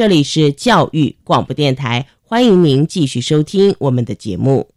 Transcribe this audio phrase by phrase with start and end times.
[0.00, 4.70] 这里是教育广播电台，欢迎您继续收听我们的节目。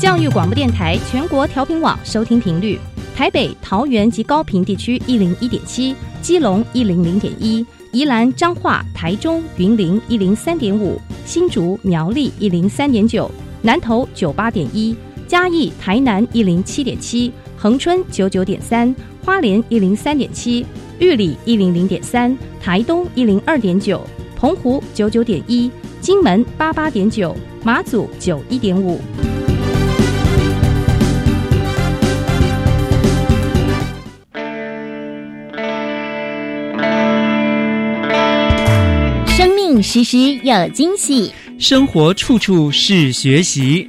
[0.00, 2.76] 教育广播电台全国调频网收听频率：
[3.14, 13.30] 台北、桃园及高屏地区一零一点七，基隆一零零点一，宜兰、彰化、台中、云林一零三点五，新竹、苗栗一零三点九，
[13.62, 14.96] 南投九八点一，
[15.28, 18.92] 嘉义、台南一零七点七，恒春九九点三，
[19.24, 20.64] 花莲一零三点七，
[20.98, 24.04] 玉里一零零点三，台东一零二点九，
[24.36, 29.00] 澎湖九九点一，金门八八点九，马祖九一点五。
[39.26, 43.88] 生命时时有惊喜，生活处处是学习。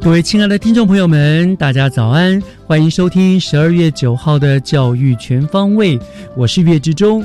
[0.00, 2.40] 各位亲爱的听众朋友们，大家早安！
[2.66, 5.98] 欢迎收听十二月九号的教育全方位，
[6.36, 7.22] 我是岳志忠。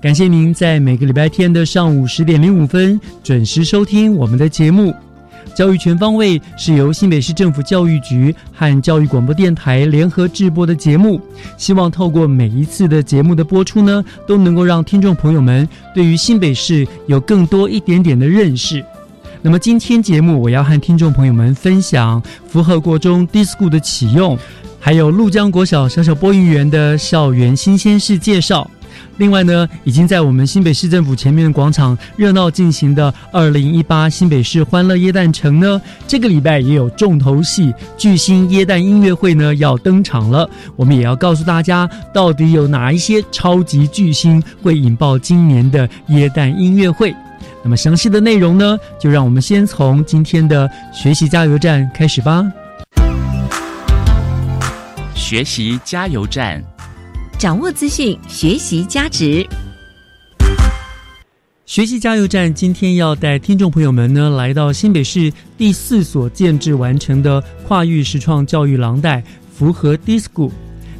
[0.00, 4.92] 感谢您在每个礼拜天的上午十点零五分准时收听我们的节目。
[5.54, 11.20] 教育全方位是由新北市政府教育局和教育广播电台联合制播的节目，
[11.58, 18.82] 希望透过每一次的节目的播出呢，都能够让听众朋友们对于新北市有更多一点点的认识。
[19.46, 24.38] 那么今天节目我要和听众朋友们分享福和国中 DISCO 的启用，
[24.80, 28.70] 还有陆江国小小小播音员的校园新鲜事介绍。
[29.18, 35.78] 另外呢，已经在我们新北市政府前面的广场热闹进行的二零一八新北市欢乐耶诞城呢，
[36.08, 40.48] 这个礼拜也有重头戏巨星耶诞音乐会呢要登场了。
[40.74, 47.14] 我们也要告诉大家，到底有哪一些超级巨星会引爆今年的耶诞音乐会。
[47.64, 52.44] 那么详细的内容呢，就让我们先从今天的学习加油站开始吧。
[55.14, 56.62] 学习加油站，
[57.38, 59.46] 掌握资讯，学习加值。
[61.64, 70.50] 学习加油站今天要带听众朋友们呢，来到新北市第四所建制完成的跨域实创教育廊带符合 DISCO。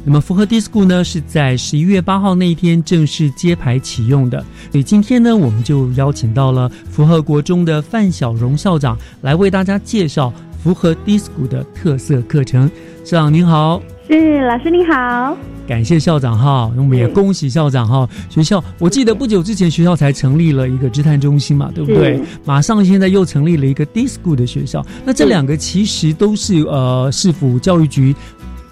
[0.07, 4.39] 那么福和 DISCO 呢，是在十一月八号那一天正式揭牌启用的。
[4.71, 10.31] 所以今天呢，我们就邀请到了福和国中的范小荣校长来为大家介绍
[10.63, 12.69] 福和 DISCO 的特色课程。
[13.03, 13.81] 校长您好。
[14.07, 15.35] 是老师您好，
[15.67, 18.07] 感谢校长哈，我们也恭喜校长哈。
[18.29, 22.21] 学校我记得不久之前学校才成立了一个职探中心嘛，对不对？
[22.45, 28.15] 马上现在又成立了一个 DISCO 的学校，那这两个其实都是呃市府教育局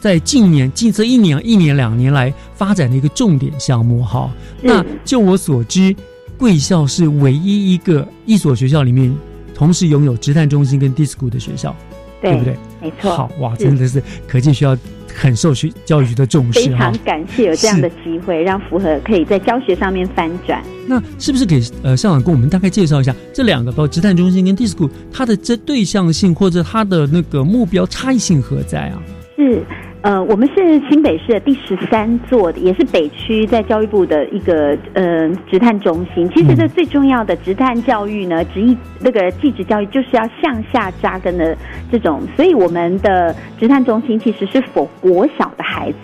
[0.04, 4.30] 在近年近这一年一年两年来发展的一个重点项目哈。
[4.62, 5.96] 那就我所知，
[6.38, 9.16] 贵校是唯一一个一所学校里面
[9.56, 11.74] 同时拥有职探中心跟 DISCO 的学校，
[12.22, 12.58] 对不对？
[12.82, 13.16] 没错。
[13.16, 14.78] 好哇，真的是可见学校。
[15.16, 20.60] 很受学教育局的重视，非常感谢有这样的机会，让符合可以在教学上面翻转。
[20.88, 29.00] 那是不是给呃校长跟我们大概介绍一下这两个，包括职探中心跟 DISCO，它的这对象性或者它的那个目标差异性何在啊？
[29.36, 29.64] 是。
[30.04, 36.30] 呃，我们是新北市的第十三座，也是北区在教育部的一个呃职探中心。
[36.36, 41.58] 其实这最重要的职探教育呢，职业那个技职教育就是要向下扎根的
[41.90, 45.98] 这种，所以我们的职探中心其实是否国小的孩子，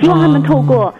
[0.00, 0.92] 希望他们透过。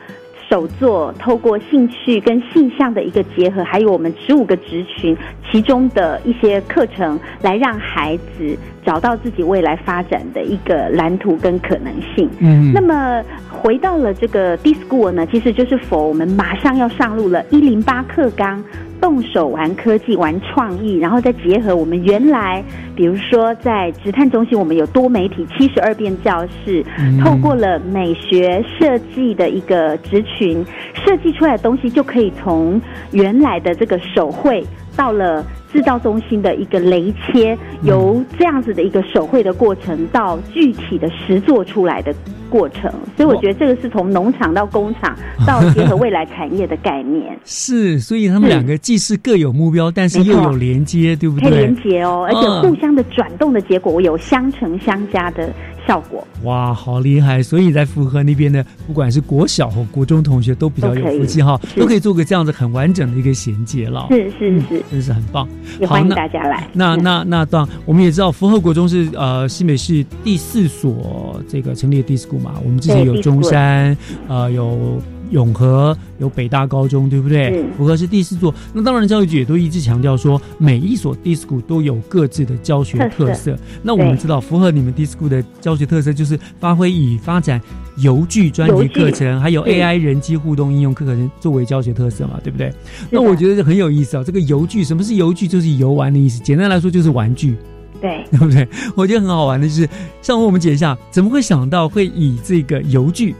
[0.55, 5.17] 手作透过兴趣跟性向的一个结合，还有我们十五个职群
[5.51, 8.57] 其中的一些课程，来让孩子
[8.87, 12.31] 找到自己未来发展的一个蓝图跟可能性。
[12.39, 13.21] 嗯，那么
[13.51, 18.63] 回到了这个 DISCO 呢，其实就是否我们马上要上路了，一零八课纲。
[19.05, 22.65] 动手玩科技，玩创意，然后再结合我们原来，
[22.97, 26.83] 比如说在职探中心，我们有多媒体七十二变教室，
[27.23, 30.65] 透过了美学设计的一个职群，
[30.95, 32.81] 设计出来的东西就可以从
[33.13, 34.65] 原来的这个手绘
[34.97, 35.45] 到了。
[35.75, 42.15] 制造中心的一个雷切，由这样子的一个手绘的过程到具体的实做出来的
[42.51, 47.37] 过程，所以我觉得这个是从农场到工厂到结合未来产业的概念。
[47.45, 51.51] 是，所以他们两个既是各有目标，但是又有连接，对不对？
[51.51, 55.53] 可以连接哦，而且互相的转动的结果，我有相乘相加的
[55.87, 56.27] 效果。
[56.43, 57.43] 哇，好厉害！
[57.43, 64.07] 所以在福和那边的，不管是国小和国中同学，都比较有福气哈，是都可以做个这样子很完整的一个衔接了。
[64.11, 65.49] 是是是，真是很棒。
[65.81, 66.69] 也欢迎那大家来。
[66.75, 73.97] 那嗯那那当然，我们也知道福和国中是呃新北市第四所这个成立的 disco 嘛，我们之前有中山，
[74.29, 77.65] 呃有永和，有北大高中，对不对是？
[77.77, 78.55] 福和是第四座。
[78.73, 83.59] 那当然，教育局也都一直强调说，每一所 disco 都有各自的教学特特色。
[83.83, 87.61] 那我们知道，符合你们 disco 的教学特色就是发挥以发展
[87.99, 92.73] 游具专题课程，还有 AI 人机互动应用课程作为教学特色嘛，对不对？
[93.11, 94.25] 那我觉得很有意思啊。
[94.25, 95.49] 这个游具，什么是游具？
[95.49, 96.43] 就是游玩的意思。
[96.43, 97.57] 简单来说，就是玩具。
[98.01, 98.25] 对。
[98.31, 98.67] 对不对？
[98.95, 99.89] 我觉得很好玩的就是，
[100.21, 103.35] 上回我们解一下，怎么会想到会以这个邮具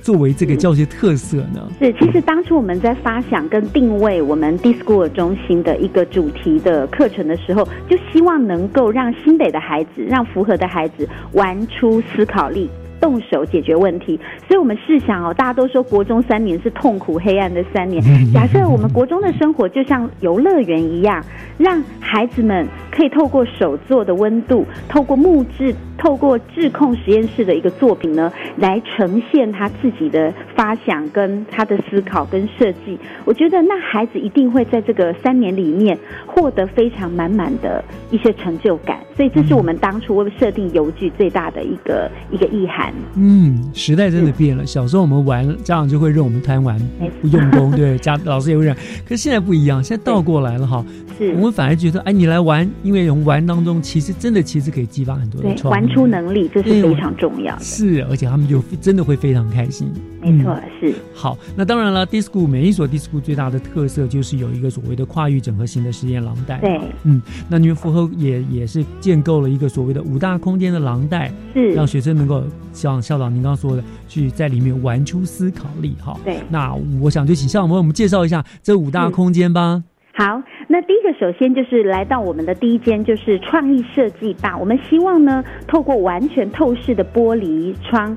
[0.00, 1.70] 作为这个教学特色呢？
[1.78, 12.70] 是，其实当初我们在发想跟定位我们 Discord 中心的一个主题的课程的时候，就希望能够让新北的孩子，让符合的孩子玩出思考力。
[13.00, 18.02] 动手解决问题，所以我们试想哦，大家都说国中三年是痛苦黑暗的三年。
[18.32, 21.24] 假设我们国中的生活就像游乐园一样，
[21.58, 32.98] 让孩子们可以透过手做的温度，透过木质，透过质控实验室的一个作品呢，来呈现他自己的发想跟他的思考跟设计。
[33.24, 35.96] 我觉得那孩子一定会在这个三年里面
[36.26, 38.98] 获得非常满满的一些成就感。
[39.16, 42.87] 所以这是我们当初为设定游具最大的一个一个意涵。
[43.14, 44.66] 嗯，时代真的变了。
[44.66, 48.74] 小时候我们玩，家长就会认我们贪玩没不用功，对，家老师也会认。
[49.04, 50.84] 可是现在不一样，现在倒过来了哈。
[51.18, 57.62] 是我们反而觉得，哎，你来玩，因为从玩当中，其实真的其实可以激发很多的对，创，玩出能力这是非常重要的。
[57.64, 59.90] 是，而且他们就真的会非常开心。
[60.20, 66.58] 没错，是好，那当然了，DISCO 每一所 DISCO 最大的特色就是有一个所谓的跨域整合型的实验廊带。
[66.58, 72.44] 对，嗯，那你们符合也也是建构了一个所谓的五大空间的廊带，是让学生能够
[72.78, 75.96] 像校长您刚刚说的，去在里面玩出思考力。
[76.00, 76.72] 哈，对那
[77.02, 79.82] 我想就请校长为我们介绍一下这五大空间吧。
[80.14, 84.56] 好，那第一个首先就是来到我们的第一间，就是创意设计吧。
[84.56, 88.16] 我们希望呢，透过完全透视的玻璃窗。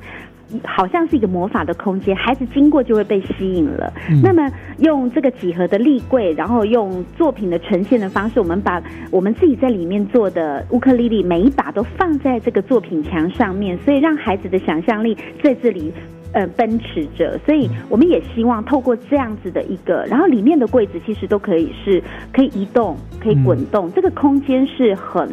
[0.63, 3.91] 好像是一个魔法的空间，孩子经过就会被吸引了。
[4.09, 4.49] 嗯那么
[4.79, 15.91] 用这个几何的立柜，然后用作品的呈现的方式，我们把我们自己在里面做的乌克丽丽每一把都放在这个作品墙上面，所以让孩子的想象力在这里
[16.33, 17.39] 呃奔驰着。
[17.45, 22.01] 所以我们也希望透过这样子的一个，然后里面的柜子其实都可以是
[22.33, 25.29] 可以移动、可以滚动，这个空间是很。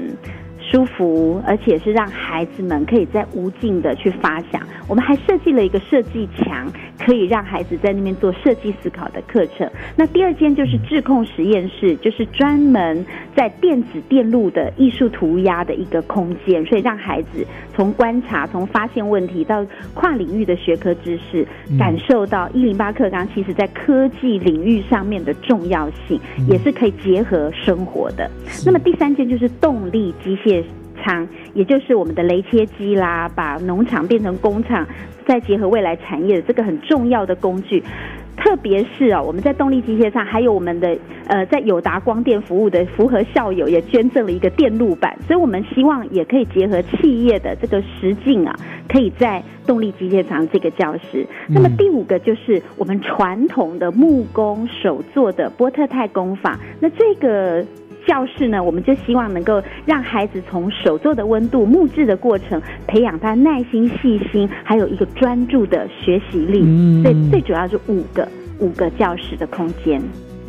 [0.70, 4.60] 舒服，而且是让孩子们可以在无尽的去发想。
[4.86, 9.70] 我们还设计了一个设计墙，可以让孩子在那边做设计思考的课程。
[9.96, 13.04] 那第二间就是智控实验室，就是专门
[13.34, 26.18] 在电子电路的艺术涂鸦的一个空间，所以让孩子从观察、从发现问题到跨领域的学科知识，嗯感受到一零八课纲其实在科技领域上面的重要性，
[26.48, 28.30] 也是可以结合生活的。
[28.64, 30.57] 那么第三件就是动力机械
[31.02, 34.86] 仓，也就是我们的雷切机啦，把农场变成工厂，
[35.26, 37.82] 再结合未来产业的这个很重要的工具。
[38.36, 40.96] 特别是哦，我们在动力机械上，还有我们的
[41.26, 48.54] 呃，在友达光电服务的符合校友也捐赠了一个电路板，所以我们希望也可以结合企业的这个实境啊，
[48.88, 51.26] 可以在动力机械厂这个教室。
[51.48, 57.64] 那么第五个就是我们传统的木工手做的波特泰工坊，那这个。
[58.08, 66.62] 教室呢，我们就希望能够让孩子从手做的温度、木质的过程，培养他耐心、细心，还有一个专注的学习力。
[66.64, 68.26] 嗯最最主要是五个
[68.58, 70.02] 五个教室的空间。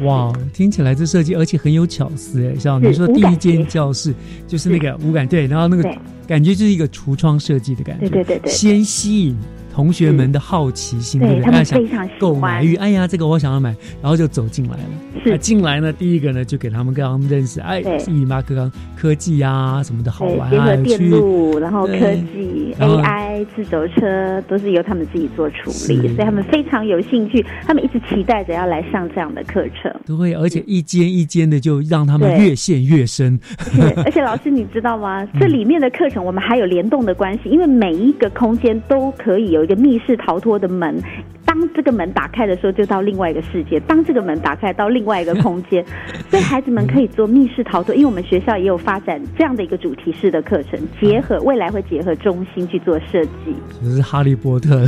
[0.04, 4.14] 哇，听起来这设计而且很有巧思哎，像你是说第一间教室
[4.48, 5.84] 就是那个无感对，然后那个
[6.26, 9.36] 感觉就是一个橱窗设计的感觉，对对对对先吸引
[9.74, 11.44] 同学们的好奇心，对不对？
[11.44, 14.84] 他们非常喜购买欢欲，哎呀，这个我想要买，然后就走进来了。
[15.24, 21.10] 是那进来呢，第一个呢就给他们让他们认识，哎对，一马科刚科技啊什么的好，玩啊，结合电。
[21.10, 21.94] 路，然后科
[22.34, 29.94] 技、后 AI、自走车都是由他们自己做处理，所以他们非常有兴趣，他们一直期待着要来上这样的课程。
[30.06, 33.40] 对，而且一间一间的就让他们越陷越深。
[33.72, 35.28] 是， 而且老师你知道吗？
[35.40, 41.04] 这里面的课程我们还有联动的关系，因为每一个空间都可以有有一个密室逃脱的门。
[41.50, 45.84] 当这个门打开的时候，就到另外一个世界；当这个门打开，到另外一个空间。
[46.30, 54.86] 所以孩子们可以做密室逃脱，因为我们学校也有发展这样的一个主题式的课程，结合未来会结合中心去做设计，就是哈利波特，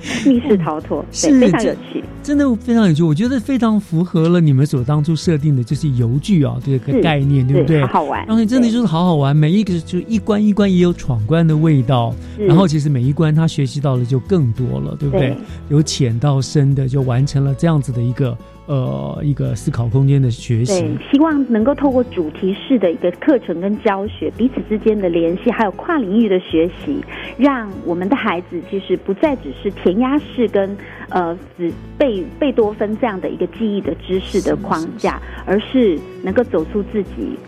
[0.00, 2.02] 是 密室逃脱， 是对，非常有趣。
[2.20, 7.80] 真的非常有趣，我觉得非常符合了你们所当初设定的，就是游具啊这个概念，对不对？
[7.82, 15.28] 好好玩然后真的就是好好玩，每一个就一关一关也有闯关的味道，然后其实每一关他学习到的就更多了，对不对？
[15.28, 15.36] 对
[15.70, 18.36] 由浅到深的就完成了这样子的一个
[18.66, 26.96] 呃一个思考空间的学习对，，希望能够透过主题式的一个课程跟教学，彼此之间的联系，还有跨领域的学习，
[27.38, 30.76] 让我们的孩子其实不再只是填鸭式跟
[31.08, 37.38] 呃只贝贝多芬这样的一个记忆的知识的框架，而是能够走出自己。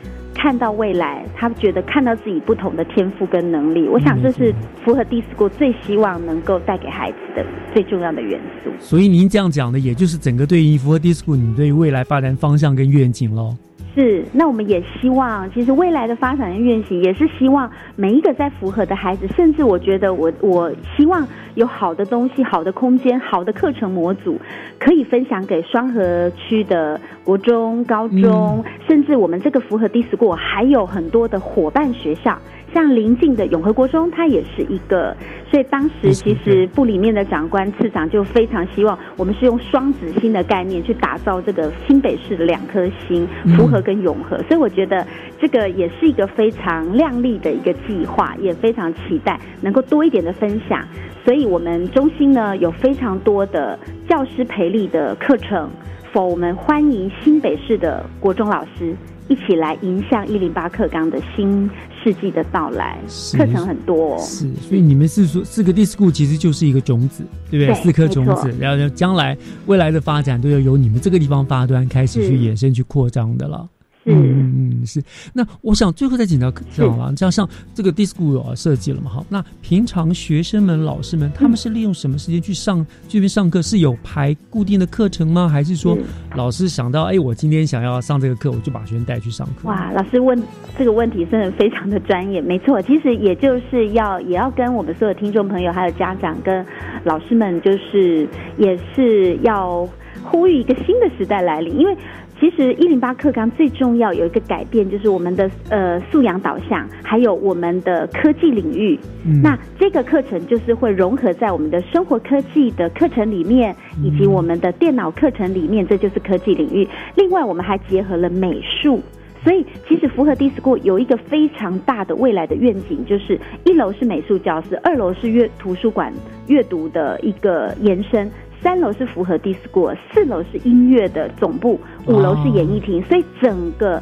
[0.43, 4.53] 看到未来，他觉得看到自己不同的天赋跟能力，我想这是
[4.85, 8.71] 符合 Disco 最希望能够带给孩子的最重要的元素。
[8.81, 13.57] 所以您这样讲的，也就是整个对于符合 DISCO 你对于未来发展方向跟愿景喽。
[13.95, 24.41] 是，那我们也希望，其实未来的发展跟运行也是希望每一个在符合的孩子，甚至我觉得我我希望有好的东西、好的空间、好的课程模组，
[24.79, 32.39] 可以分享给双河区的国中、高中，甚至我们这个符合 DISCO 还有很多的伙伴学校。
[32.73, 35.15] 像邻近的永和国中，它也是一个，
[35.51, 44.39] 所以当时其实部里面的长官、次长就非常希望我们是用双子星的概念去打造这个新北市的两颗星，福和跟永和。
[44.45, 45.07] 所以我觉得
[45.39, 50.83] 这个也是一个非常亮丽的一个计划，也非常期待能够多一点的分享。
[51.25, 55.69] 所以我们中心呢有非常多的教师培力的课程，
[56.11, 58.97] 否我们欢迎新北市的国中老师。
[59.29, 61.71] 一起来迎向一零八课纲的新
[62.03, 64.19] 世纪的到来，是课程很多、哦。
[64.19, 67.67] 是，所以你们是说四个 DISCO 其实就是一个种子，对不对？
[67.67, 73.69] 对四颗种子，然后将来未来的发展都要由你们这个地方发端开始去是衍生、去扩张的了。
[74.05, 75.03] 是嗯是。
[75.33, 79.11] 那我想最后再请教这样吧，这样像这个 DISCO 有设计了嘛？
[79.11, 83.63] 好，那平常学生们、老师们，他们是利用什么时间去上这边上课？
[83.63, 85.49] 是有排固定的课程吗？
[85.49, 85.97] 还是说
[86.35, 89.69] 老师想到，哎，我今天想要上这个课，我就把学生带去上课？
[89.69, 90.43] 哇，老师问
[90.77, 96.67] 这个问题真的非常的专业，没错，其实也就是要也要跟我们所有听众朋友还有家长跟
[97.05, 98.29] 老师们，就是
[98.59, 99.89] 也是要
[100.25, 101.97] 呼吁一个新的时代来临，因为。
[102.43, 108.99] 其实一零八课纲最重要有一个改变，就是我们的呃素养导向，还有我们的科技领域。
[109.25, 113.73] 嗯那这个课程就是会融合在我们的生活科技的课程里面，
[114.03, 116.89] 以及我们的电脑课程里面，这就是科技领域。
[117.15, 119.01] 另外，我们还结合了美术。
[119.45, 126.13] 所以，其实符合 DISCO 有一个非常大的未来的愿景，就是一楼是美术教室，二楼是阅图书馆
[126.49, 128.29] 阅读的一个延伸，
[128.63, 134.01] 三楼是符合 DISCO，四楼是音乐的总部，五楼是演艺厅，所以整个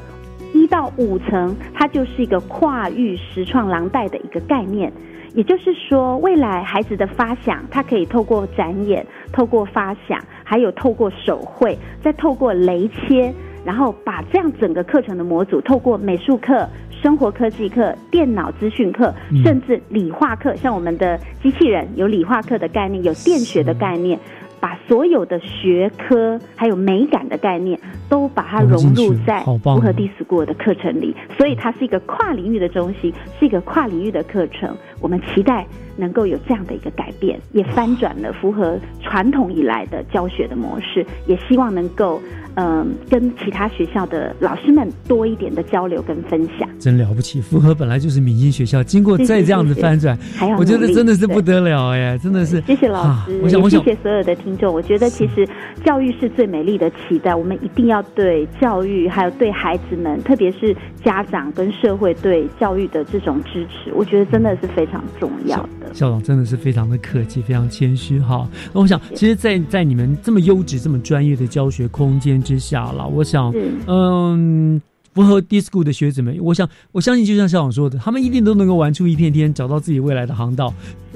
[0.53, 4.93] 一到五层，它就是一个跨域实创廊带的一个概念。
[5.33, 13.33] 也就是说，未来孩子的发想，他可以透过展演、透过发想，还有透过手绘，再透过雷切，
[13.65, 16.69] 然后把这样整个课程的模组，透过美术课、
[17.01, 24.19] 生活科技课、电脑资讯课，嗯甚至理化课，像我们的机器人有理化课的概念，有电学的概念。
[24.61, 34.77] 把所有的学科还有美感的概念，都把它融入在符合 DISCO 的课程里，所以它是一个跨领域的中心，是一个跨领域的课程。
[35.01, 42.21] 我们期待能够有这样的一个改变，也翻转了符合传统以来的教学的模式，也希望能够
[42.57, 46.69] 嗯、跟其他学校的老师们多一点的交流跟分享。
[46.79, 52.61] 真了不起，符合本来就是明星学校，经过再这样子翻转，还有我觉得真的是不得了哎，真的是。
[52.63, 54.73] 谢谢老啊师，我想，我想谢谢所有的听众。
[54.73, 55.47] 我觉得其实
[55.85, 65.93] 教育是最美丽的期待，我们一定要对教育，还有对孩子们，特别是家长跟社会对教育的这种支持，我觉得真的是非常重要的。
[65.93, 68.49] 校长真的是非常的客气，非常谦虚哈。
[68.73, 73.53] 那我想，其实在，在你们这么优质、这么专业的教学空间之下了，我想，
[73.87, 74.81] 嗯，
[75.13, 80.73] 符合 DISCO 的学子们，我想，我相信，就像校长说的，他们一定都能够玩出一片天，找到自己未来的航道，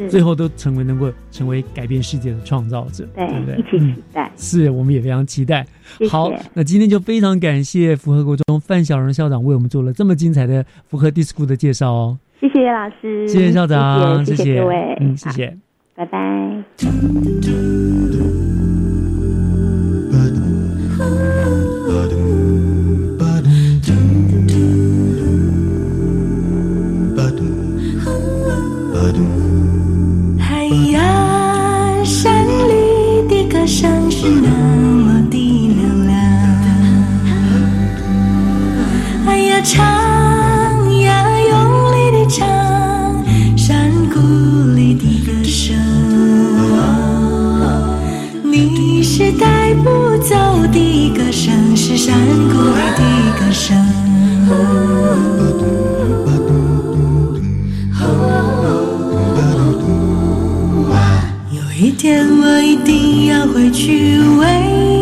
[0.09, 3.57] 最后都成为能够成为改变世界的创造者，对对不对？
[3.57, 4.33] 一起嗯期待。
[4.37, 5.65] 是，我们也非常期待。
[5.99, 12.19] 谢谢好，那今天就非常感谢符合国中范小荣校长为我们做了这么精彩的符合 DISCO 的介绍哦。
[12.41, 15.57] 谢谢叶老师，谢谢校长，谢谢各位，嗯，谢，谢。
[15.95, 16.65] 拜拜。
[62.07, 64.94] 天我一定要回去，为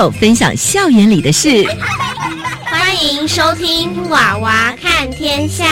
[0.00, 1.62] 友分享校园里的事，
[2.64, 5.64] 欢迎收听《娃娃看天下》。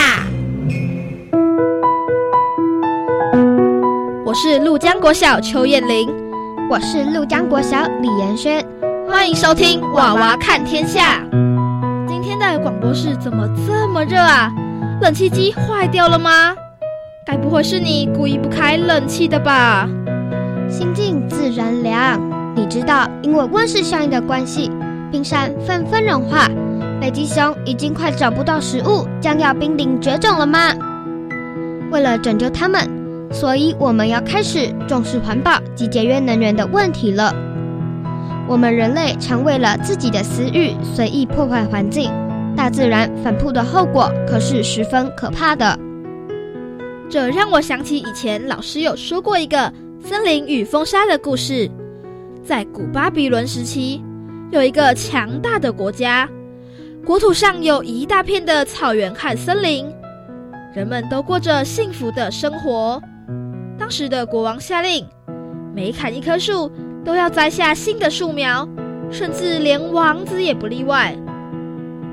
[4.23, 6.07] 我是陆江国小邱燕玲，
[6.69, 8.63] 我是陆江国小李延轩，
[9.07, 11.23] 欢迎收听《娃娃看天下》。
[12.07, 14.53] 今天的广播室怎么这么热啊？
[15.01, 16.53] 冷气机坏掉了吗？
[17.25, 19.89] 该不会是你故意不开冷气的吧？
[20.69, 22.21] 心静自然凉。
[22.55, 24.71] 你知道，因为温室效应的关系，
[25.11, 26.49] 冰山纷纷融化，
[26.99, 30.73] 北极熊已经快找不到食物，将要濒临绝种了吗？
[31.91, 32.89] 为了拯救它们，
[33.31, 37.31] 所以我们要开始重视环保及节约能源的问题了。
[38.47, 42.11] 我们人类常为了自己的私欲随意破坏环境，
[42.57, 45.77] 大自然反扑的后果可是十分可怕的。
[47.07, 49.71] 这让我想起以前老师有说过一个
[50.03, 51.69] 森林与风沙的故事。
[52.49, 54.03] 在古巴比伦时期，
[54.49, 56.27] 有一个强大的国家，
[57.05, 59.85] 国土上有一大片的草原和森林，
[60.73, 62.99] 人们都过着幸福的生活。
[63.77, 65.05] 当时的国王下令，
[65.75, 66.71] 每砍一棵树
[67.05, 68.67] 都要栽下新的树苗，
[69.11, 71.15] 甚至连王子也不例外。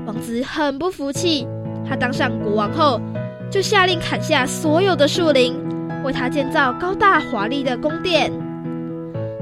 [0.05, 1.47] 王子很不服气，
[1.83, 3.01] 他当上国王后，
[3.49, 5.55] 就下令砍下所有的树林，
[6.03, 8.31] 为他建造高大华丽的宫殿。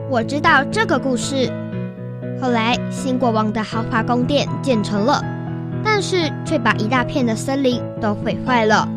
[0.10, 1.52] 我知道这个故事。
[2.42, 5.24] 后来，新国王的豪华宫殿建成了，
[5.84, 8.88] 但是却把一大片的森林都毁坏了。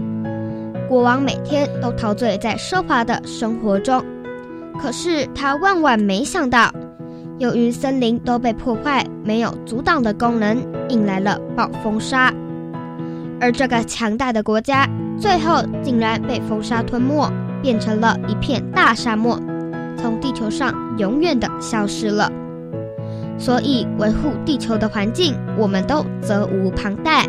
[0.89, 4.05] 国王每天都陶醉在奢华的生活中，
[4.81, 6.71] 可是他万万没想到，
[7.39, 12.33] 由于森林都被破坏，没有阻挡的功能，引来了暴风沙。
[13.41, 17.31] 而这个强大的国家，最后竟然被风沙吞没，
[17.63, 19.39] 变成了一片大沙漠。
[20.01, 22.31] 从地球上永远的消失了，
[23.39, 27.27] 所以维护地球的环境，我们都责无旁贷。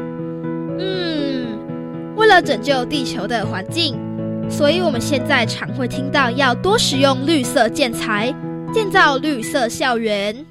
[0.77, 1.57] 嗯，
[2.15, 3.97] 为了拯救地球的环境，
[4.49, 8.33] 所以我们现在常会听到要多使用绿色建材，
[8.73, 10.45] 建造绿色校园。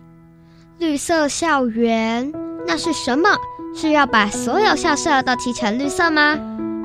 [0.78, 2.32] 绿色校园
[2.66, 3.28] 那是什么？
[3.74, 6.38] 是要把所有校舍都漆成绿色吗？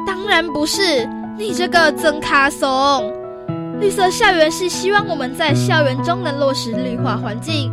[0.06, 3.12] 当然不是，你这个真卡怂。
[3.80, 7.72] 绿色校园是希望我们在校园中能落实绿化环境、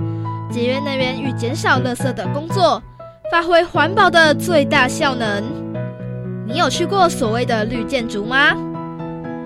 [0.50, 2.82] 节约能源与减少垃圾的工作，
[3.30, 5.44] 发挥环保的最大效能。
[6.46, 8.52] 你有去过所谓的绿建筑吗？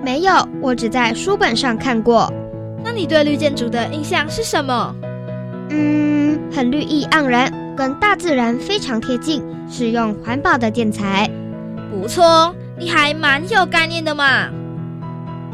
[0.03, 2.33] 没有，我只在书本上看过。
[2.83, 4.95] 那你对绿建筑的印象是什么？
[5.71, 11.31] 嗯，很绿意盎然，跟大自然非常贴近，使用环保的建材。
[11.91, 14.49] 不错，你还蛮有概念的嘛。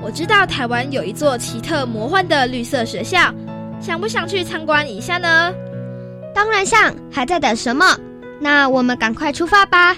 [0.02, 3.32] 我知道台湾有一座奇特魔幻的绿色学校，
[3.80, 5.52] 想不想去参观一下呢？
[6.34, 7.96] 当然想，还在等什么？
[8.40, 9.94] 那我们赶快出发吧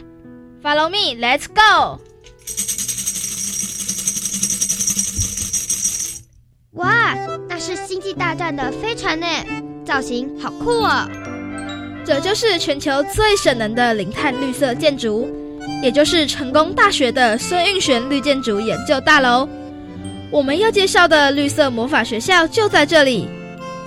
[0.62, 2.00] ！Follow me, let's go！
[6.72, 7.14] 哇，
[7.48, 9.26] 那是星际大战的飞船呢！
[9.84, 11.08] 造型好酷哦！
[12.04, 15.28] 这就是全球最省能的零碳绿色建筑，
[15.82, 19.48] 也就是成功大学的孙运璇绿建筑研究大楼。
[20.32, 23.28] 我们要介绍的绿色魔法学校就在这里。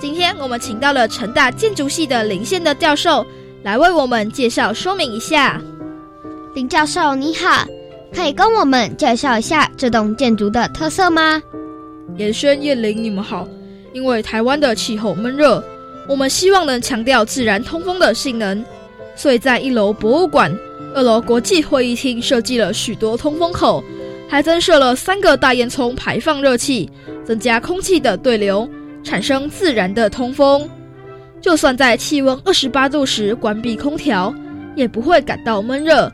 [0.00, 3.26] 今天我们请到了成大建筑系的林宪的教授
[3.64, 5.60] 来为我们介绍说明一下。
[6.54, 7.66] 林教授你好，
[8.14, 11.42] 可以跟我们介绍一下这栋建筑的特色吗？
[12.16, 13.46] 严轩、叶玲，你们好。
[13.92, 15.62] 因为台湾的气候闷热。
[16.08, 18.64] 我们希望能强调自然通风的性能，
[19.16, 20.56] 所以在一楼博物馆、
[20.94, 23.82] 二楼国际会议厅设计了许多通风口，
[24.28, 26.90] 还增设了三个大烟囱排放热气，
[27.24, 28.68] 增加空气的对流，
[29.02, 30.68] 产生自然的通风。
[31.40, 34.34] 就算在气温二十八度时关闭空调，
[34.74, 36.10] 也不会感到闷热。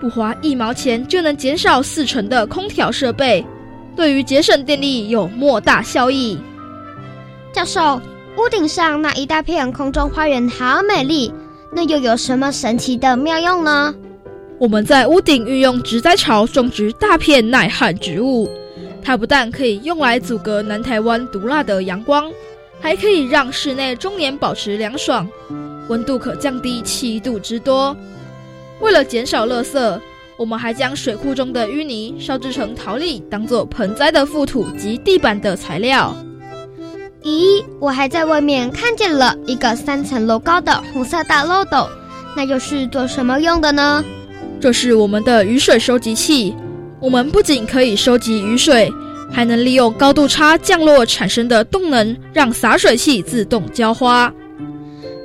[0.00, 3.44] 不花一毛钱就能减少四成的空调设备，
[3.96, 6.38] 对于节省电力有莫大效益。
[7.52, 8.00] 教授。
[8.38, 11.30] 屋顶上那一大片空中花园好美丽，
[11.70, 13.94] 那又有什么神奇的妙用呢？
[14.62, 18.48] 我们在屋顶运用植栽槽种植大片耐旱植物，
[19.02, 22.30] 它不但可以用来阻隔南台湾毒辣的阳光，
[22.80, 25.28] 还可以让室内终年保持凉爽，
[25.88, 27.96] 温度可降低七度之多。
[28.78, 30.00] 为了减少垃圾，
[30.36, 36.16] 我们还将水库中的淤泥烧制成陶粒，当做盆栽的覆土及地板的材料。
[37.24, 41.88] 咦，我还在外面看见了一个三层楼高的红色大漏斗，
[42.36, 44.04] 那又是做什么用的呢？
[44.62, 46.54] 这是我们的雨水收集器。
[47.00, 48.88] 我们不仅可以收集雨水，
[49.28, 54.32] 还能利用高度差降落产生的动能，让洒水器自动浇花。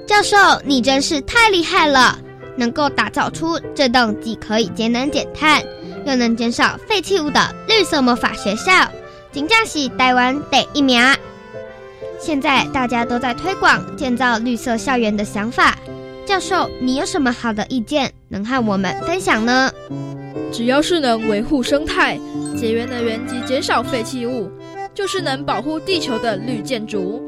[0.07, 2.17] 教授，你真是太厉害了，
[2.55, 5.63] 能够打造出这栋既可以节能减碳，
[6.07, 8.91] 又能减少废弃物的绿色魔法学校，
[9.31, 10.99] 真正是台湾第一名。
[12.19, 15.77] 现在大家都在推广建造绿色校园的想法，
[16.27, 19.71] 教授，你有什么好的意见能和我们分享呢？
[20.51, 22.19] 只要是能维护生态、
[22.59, 24.51] 节约能源及减少废弃物，
[24.93, 27.23] 就是能保护地球的绿建筑。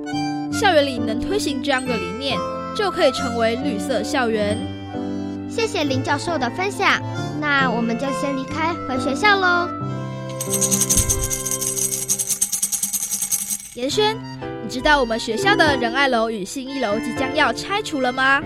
[0.51, 2.38] 校园里能推行这样的理念，
[2.75, 4.57] 就可以成为绿色校园。
[5.49, 7.01] 谢谢林教授的分享，
[7.39, 9.69] 那我们就先离开回学校喽。
[13.75, 14.17] 严轩。
[14.62, 18.39] 你知道我们学校的仁爱楼与信义楼即将要拆除了吗？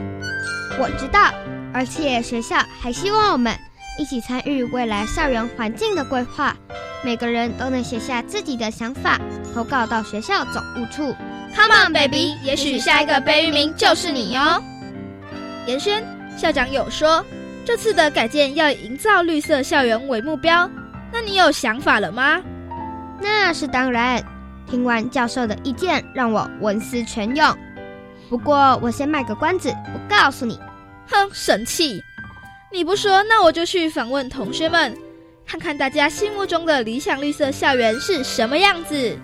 [0.79, 1.31] 我知道，
[1.73, 3.55] 而且学校还希望我们
[3.97, 6.55] 一起参与未来校园环境的规划，
[7.03, 9.19] 每个人都能写下自己的想法，
[9.53, 11.15] 投稿到学校总务处。
[11.55, 12.35] Come on, baby！
[12.43, 14.63] 也许下一个被域名就是你哟。
[15.67, 16.03] 严轩
[16.35, 17.23] 校长有说，
[17.63, 20.67] 这次的改建要以营造绿色校园为目标，
[21.11, 22.41] 那你有想法了吗？
[23.21, 24.23] 那是当然。
[24.65, 27.55] 听完教授的意见，让我文思泉涌。
[28.29, 30.59] 不过我先卖个关子，我告诉你，
[31.09, 32.03] 哼，神气！
[32.71, 34.97] 你不说，那我就去访问同学们，
[35.45, 39.17] 看看大家心目中的理想绿色校园是什么样子。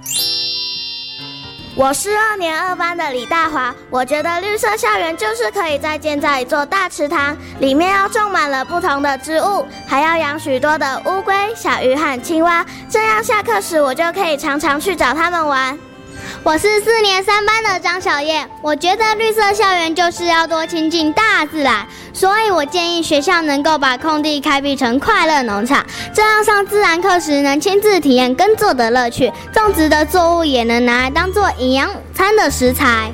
[1.76, 15.80] 我是二年二班的李大华，我觉得绿色校园就是可以再建造一座大池塘，里面要种满了不同的植物，还要养许多的乌龟、小鱼和青蛙，这样下课时我就可以常常去找它们玩。
[16.42, 33.12] 我是四年三班的张小燕，我觉得绿色校园就是要多亲近大自然，所以我建议学校能够把空地开辟成快乐农场，这样上自然课时能亲自体验耕作的乐趣，种植的作物也能拿来当做营养午餐的食材。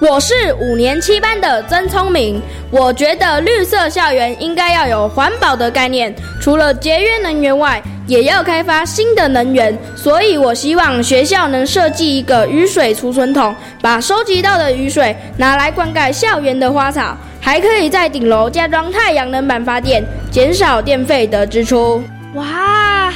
[0.00, 9.76] 我是五年七班的曾聪明，我觉得绿色校园应该要有环保的概念，除了节约能源外，也要开发新的能源。
[9.96, 22.00] 所以我希望学校能设计一个雨水储存桶，把收集到的雨水拿来灌溉校园的花草，还可以在顶楼加装太阳能板发电，减少电费的支出。
[22.34, 23.12] 哇，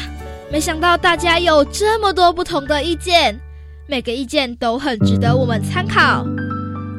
[0.50, 3.38] 没想到大家有这么多不同的意见，
[3.86, 6.26] 每个意见都很值得我们参考。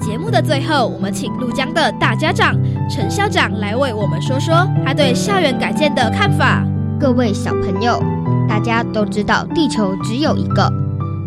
[0.03, 2.53] 节目的最后，我们请陆江的大家长
[2.89, 6.61] 陈校长来为我们说说他对校园改建的看法。
[6.99, 8.03] 各位小朋友，
[8.49, 10.69] 大家都知道地球只有一个，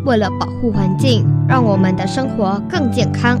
[0.05, 3.39] 为了保护环境，让我们的生活更健康，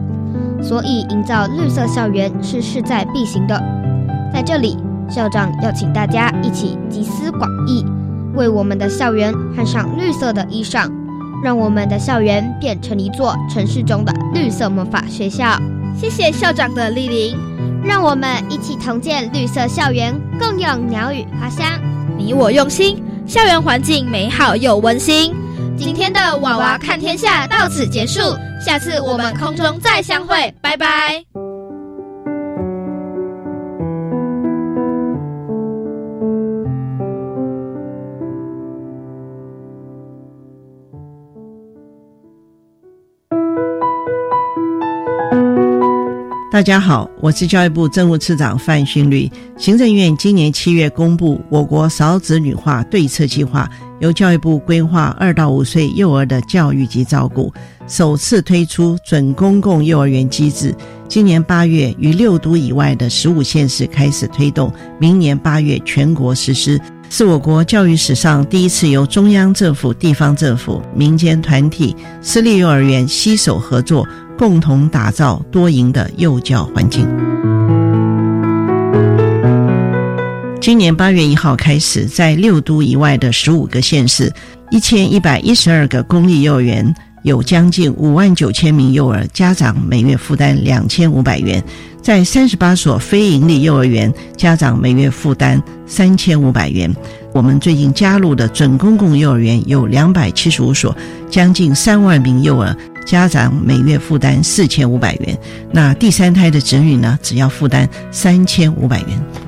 [0.59, 3.61] 所以营造绿色校园是势在必行的。
[4.33, 4.75] 在这里，
[5.07, 7.85] 校长要请大家一起集思广益，
[8.33, 10.91] 为我们的校园换上绿色的衣裳。
[11.43, 15.57] 让我们的校园变成一座城市中的绿色魔法学校。
[15.99, 17.35] 谢谢校长的莅临，
[17.83, 21.65] 让我们一起同建绿色校园，共用鸟语花香。
[22.17, 25.33] 你我用心，校园环境美好又温馨。
[25.77, 28.19] 今天的娃娃看天下到此结束，
[28.59, 31.46] 下次我们空中再相会，拜拜。
[46.57, 49.31] 大家好，我是教育部政务次长范训律。
[49.59, 57.53] 行政院今年七月公布我国少子女化对策计划，由教育部规划二到五岁幼儿的教育及照顾，
[57.87, 60.73] 首次推出准公共幼儿园机制。
[61.07, 74.03] 今年八月于六都以外的十五县市开始推动，明年八月全国实施，是我国教育史上第一次由中央政府、地方政府、民间团体、私立幼儿园携手合作。
[74.37, 77.07] 共同打造多赢的幼教环境。
[80.61, 84.31] 今年八月一号开始，在六都以外的十五个县市，
[84.69, 91.61] 一千一百一十二个公立幼儿园，有将近五万九千名幼儿家长每月负担两千五百元；
[92.01, 96.93] 在三十八所非营利幼儿园，家长每月负担三千五百元。
[97.33, 100.93] 我们最近加入的准公共幼儿园有两百七十五所，
[101.29, 102.75] 将近三万名幼儿。
[103.07, 105.37] 家长每月负担四千五百元，
[105.71, 109.07] 那第三胎的子女呢，只要负担三千五百元，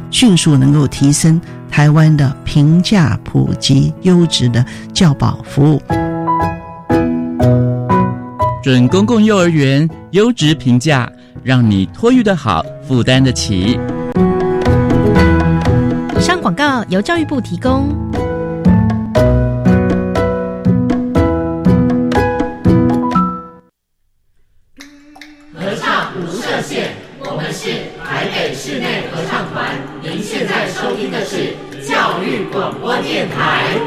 [0.09, 5.81] 迅速能够提升台湾的平价、普及、优质的教保服务。
[8.63, 11.11] 准公共幼儿园优质评价，
[11.43, 13.77] 让你托育的好，负担得起。
[16.17, 18.08] 以上广告由教育部提供。
[32.51, 33.77] 广播电台。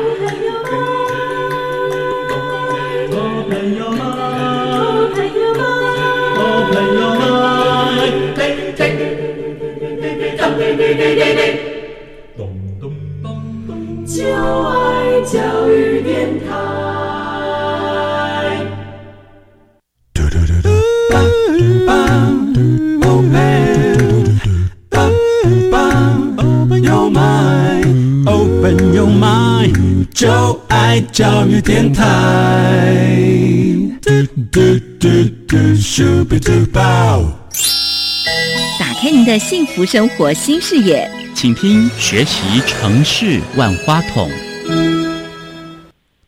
[3.10, 4.00] 朋友们，
[5.12, 5.60] 朋友们，
[6.72, 8.00] 朋友们，
[8.36, 8.40] 嘿
[8.78, 8.80] 嘿，
[12.36, 12.40] 咚
[12.80, 12.82] 咚
[13.22, 13.70] 咚咚咚，
[14.06, 16.91] 就爱教育电台。
[30.14, 32.04] 就爱教育电台。
[38.78, 44.30] 打开您的幸福生活新视野，请听学习城市万花筒。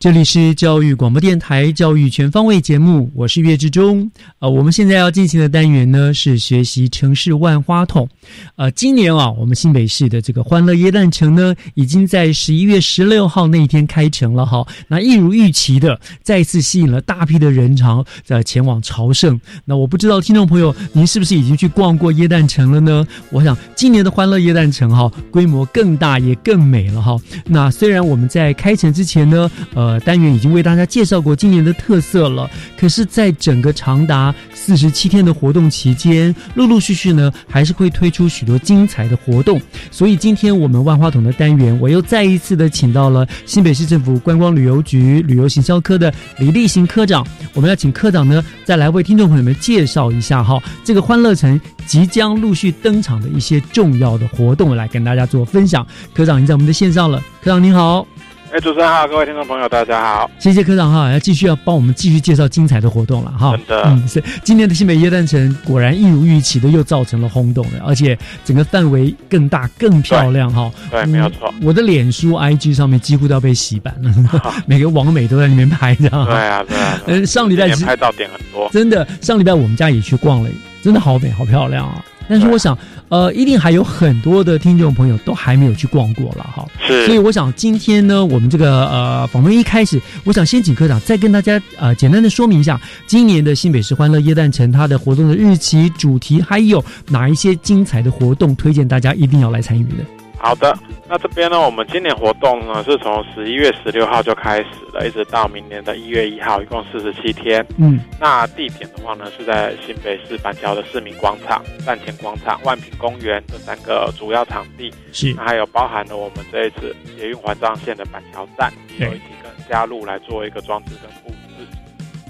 [0.05, 4.11] 这里是教育广播电台教育全方位节目，我是岳志忠。
[4.37, 8.07] 呃，我们现在要进行的单元呢是学习城市万花筒。
[8.55, 14.63] 呃，今年啊，我们新北市的这个欢乐耶诞城呢，已经在十一月十六号那一天开城了哈。
[14.87, 19.41] 那一如预期的，再次吸引了大批的人潮在前往朝圣。
[19.65, 23.07] 那我不知道听众朋友您是不是已经去逛过耶诞城了呢？
[23.31, 27.17] 我想今年的欢乐耶诞城哈，规模更大也更美了哈。
[27.47, 29.94] 那虽然我们在开城之前呢，呃。
[29.99, 39.61] 单元已经为大家介绍过今年的特色了，可是，在整个长达四十七天的活动期间，陆陆续续呢，还是会推出许多精彩的活动。
[39.91, 47.25] 所以，今天我们万花筒的单元，我又再一次的请到了新北市政府观光旅游局旅游行销科的李立行科长。
[47.53, 55.85] 我们要请科长呢，再来为听众朋友们介绍一下哈，这个欢乐城即将陆续登场的一些重要的活动，来跟大家做分享。
[56.13, 58.14] 科长已经在我们的线上了，科长您好。
[58.55, 63.51] 哎，主持人好，各位听众朋友，大家好，谢谢科长哈，要继续要帮我们继续介绍精彩的活动了哈。
[63.51, 70.71] 真的，嗯，是今年的新北耶诞城果然一如预期的又造成了轰动了，而且整个范围更大更漂亮哈。
[70.89, 71.53] 对，没有错。
[71.61, 76.09] 我的脸书 IG 上面几乎都要被洗版了， 每个网美都在里面拍的。
[76.09, 77.01] 对啊，对啊。
[77.07, 79.05] 嗯，上礼拜拍照点很多，真的。
[79.19, 80.49] 上礼拜我们家也去逛了，
[80.81, 82.01] 真的好美，好漂亮啊。
[82.27, 82.77] 但是我想，
[83.09, 86.65] 呃，一定还有很多的听众朋友都还没有去逛过了哈。
[86.85, 87.05] 是。
[87.05, 100.14] 所以我想今天呢，我们这个呃访问一开始，我想先请科长再跟大家呃简单的说明一下，今年的新北市欢乐夜诞城它的活动的日期、主题，还有哪一些精彩的活动，推荐大家一定要来参与的。
[100.45, 100.77] 好的，
[101.09, 107.65] 那这边呢，我们今年活动呢是从十一月十六号就开始了，一直到明年的一月一号，一共四十七天。
[107.79, 114.93] 嗯，那地点的话呢是在新北市板桥的市民广场、站前广场、万平公园这三个主要场地。
[115.11, 121.67] 是，那还有包含了我们这一次捷运环状线的板桥站，有一起跟加入来做一个装置跟布置。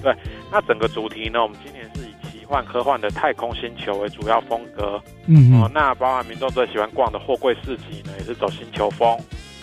[0.01, 0.15] 对，
[0.49, 2.04] 那整个主题呢，我们今年是
[2.45, 2.55] 以。
[2.55, 9.17] 幻科幻的太空星球为主要风格，嗯哦，那包含民众最喜欢逛的货柜市集呢，也是走星球风。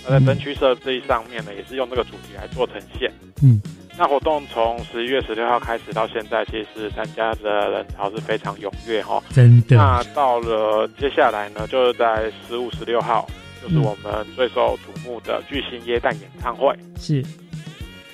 [0.04, 3.10] 那在灯区设计上面呢，也是用这个主题来做呈现。
[3.42, 3.62] 嗯，
[3.96, 9.22] 那活动从十一月十六号开始到现在，其实参加的人潮是非常踊跃哈。
[9.30, 9.76] 真的。
[9.76, 13.26] 那到了接下来呢，就是在十五、十六号，
[13.62, 16.76] 就是我们最受瞩目的巨星耶诞演唱会。
[16.98, 17.22] 是。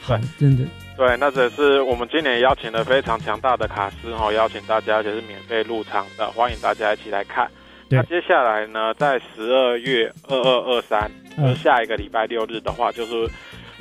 [0.06, 0.64] 对，真的。
[0.98, 7.48] 对，那这是我们今年邀请了非常强大的卡司哈，邀请大家就是免费入场的，欢迎大家一起来看。
[7.88, 11.08] 那接下来呢，在十二月二二二三，
[11.38, 13.30] 就下一个礼拜六日的话，就是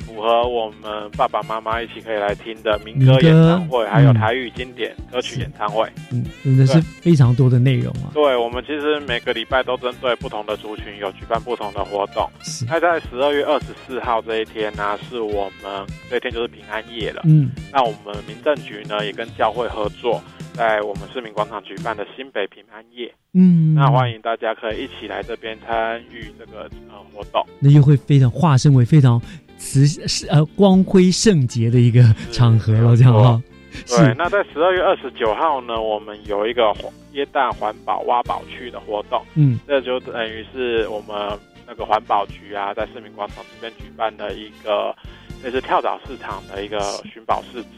[0.08, 5.86] 符合我们爸爸妈妈一起可以来听的民歌演唱会，还有台语经典歌曲演唱会。
[6.10, 8.10] 嗯，真的是非常多的内容啊。
[8.14, 12.28] 对，我们其实每个礼拜都针对不同的族群有举办不同的活动。
[12.66, 17.22] 那在十二月二十四号这一天呢，是我们这一天就是平安夜了。
[17.26, 20.22] 嗯，那我们民政局呢也跟教会合作。
[20.54, 29.22] 在我们市民广场举办的新北平安夜，嗯，那欢迎大家可以一起来这边参与这个呃活动，那就会非常化身为非常
[29.58, 33.42] 慈呃光辉圣洁的一个场合了，这样哈。
[33.86, 36.74] 对，那在十二月二十九号呢，我们有一个
[37.12, 44.94] 耶诞环保挖宝区的活动，嗯，这就等于是我们那个环保局啊，在市民广场这边举办的一个
[45.42, 46.80] 那是跳蚤市场的一个
[47.12, 47.68] 寻宝市集。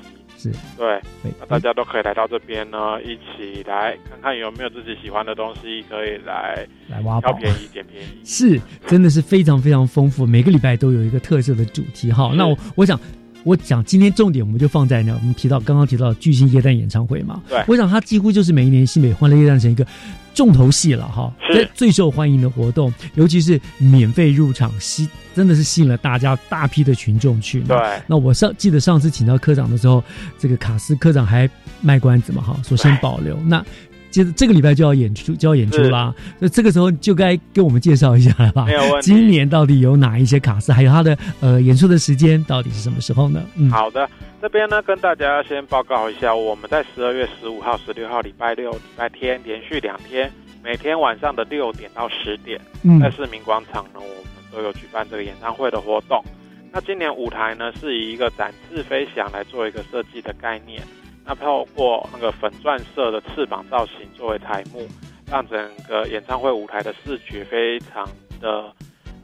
[0.42, 0.98] 是对，
[1.38, 8.06] 那大家都可以来到这边呢，一起来看看有没有自己喜欢的东西，可以来来挖宝，便宜捡便宜。
[8.24, 12.32] 是，真的是非常非常丰富，每个礼拜都有一个特色的主题哈。
[12.34, 12.98] 那我我想，
[13.44, 19.86] 我讲今天重点我们就放在那，我们提到刚刚提到巨星夜诞演唱会嘛，对，我想它几乎就是每一年新北欢乐夜诞城一个。
[20.34, 27.60] 重头戏了哈，最最受欢迎的活动，尤其是免费入场，吸真的是吸引了大家大批的群众去。
[27.62, 30.02] 对，那我上记得上次请到科长的时候，
[30.38, 31.48] 这个卡斯科长还
[31.80, 33.36] 卖关子嘛哈，说先保留。
[33.44, 33.64] 那
[34.10, 36.14] 接着这个礼拜就要演出，就要演出啦。
[36.38, 38.64] 那这个时候就该跟我们介绍一下了吧？
[38.66, 39.12] 没有问题。
[39.12, 43.42] 今年到底有哪一些卡司，还有他的呃演出的时间到底是什么时候呢？
[43.56, 44.08] 嗯，好的，
[44.42, 50.30] 这边呢跟大家先报告一下，我们在十二月十五号、十六号礼拜六、礼拜天连续两天。
[50.62, 56.22] 每天晚上的六点到十点，嗯在市民广场呢，我们都有举办这个演唱会的活动。
[56.70, 60.82] 那今年舞台呢，是以一个展翅飞翔来做一个设计的概念。
[61.24, 64.86] 那透过那个粉钻色的翅膀造型作为台幕，
[65.30, 68.08] 让整个演唱会舞台的视觉非常
[68.40, 68.72] 的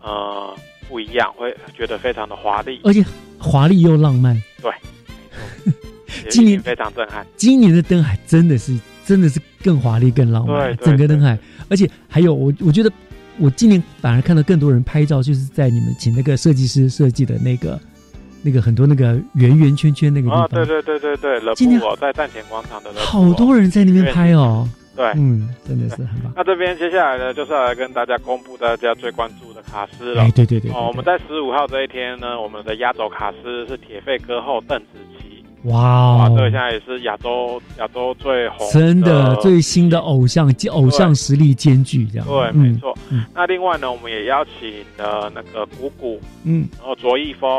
[0.03, 0.57] 呃
[0.89, 3.05] 不一样，会觉得非常的华丽，而且
[3.39, 4.41] 华丽又浪漫。
[4.63, 4.71] 对，
[6.29, 7.27] 今年非常震撼。
[7.37, 8.79] 今年的灯海真的是。
[9.07, 11.39] 真的是更华丽、更浪漫，整个灯海，
[11.71, 12.91] 而且还有我，我觉得
[13.39, 17.79] 我今年反而看到更多人拍照，就是在你们请那个设计师设计的那个、
[18.47, 20.45] 那个很多那个圆圆圈圈那个地方。
[20.45, 24.69] 啊，对对对对对，今天我在站前广场的，好多人在那边拍哦。
[24.95, 26.33] 对，嗯，真的是很棒。
[26.37, 30.23] 那这边接下来呢，就是要来跟大家公布大家最关注的卡司了。
[30.23, 30.71] 哎，对对对。
[30.71, 35.45] 哦，我们在十五号这一天呢，我们的压轴卡司是铁肺歌后邓紫棋。
[35.65, 42.27] 哇，这个现在也是亚洲亚洲最红，真的最新的偶像，偶像实力兼具这样。
[42.27, 42.97] 对，没错。
[43.35, 47.51] 那另外呢，我们也邀请了那个谷谷，嗯，然后卓一峰、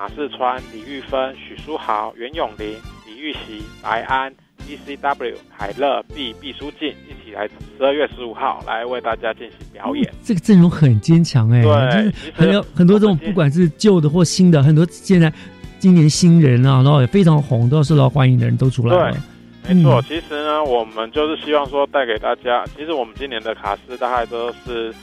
[0.00, 2.68] 马世川、李玉芬、许书豪、袁咏林、
[3.06, 4.32] 李玉玺、白安、
[4.66, 10.10] E C W、海乐、毕毕书尽一起来十二月十五号来为大家进行表演。
[10.24, 15.30] 这个阵容很坚强哎，对，很有很多这种不管是旧的或新的，很多现在。
[15.78, 19.16] 今年新人啊，然后也非常红，都要受到欢迎的人都出来了。
[19.64, 20.00] 对，没错。
[20.02, 24.94] 其实呢，我们就是希望说带给大家，其实我们今年的卡司大概都是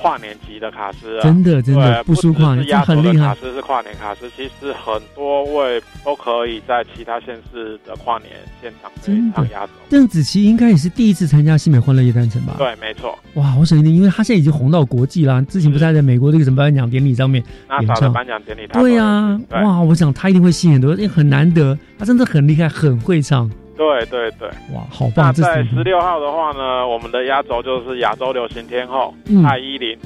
[0.00, 3.28] 跨年级的卡司啊，真的真的不输跨年，很厉害。
[3.28, 8.30] 卡司是跨年卡司，其实很多位都可以在其他县市的跨年
[8.60, 8.90] 现场
[9.34, 9.72] 唱压轴。
[9.88, 12.54] 邓紫棋应该也是第一次参加新美欢乐夜诞城吧？
[12.58, 13.18] 对，没错。
[13.34, 15.40] 哇，我想一定，因为她现在已经红到国际啦。
[15.42, 17.42] 之前不是在美国这个什么颁奖典礼上面
[17.80, 18.66] 演唱颁奖典礼？
[18.68, 23.50] 对呀，哇，我想她一定会吸引很多，因为很难得，她真的很厉害，很会唱。
[23.76, 25.26] 对对对，哇，好棒！
[25.26, 29.96] 那在十六号的话呢，我们的压轴就是亚洲流行天后蔡依林。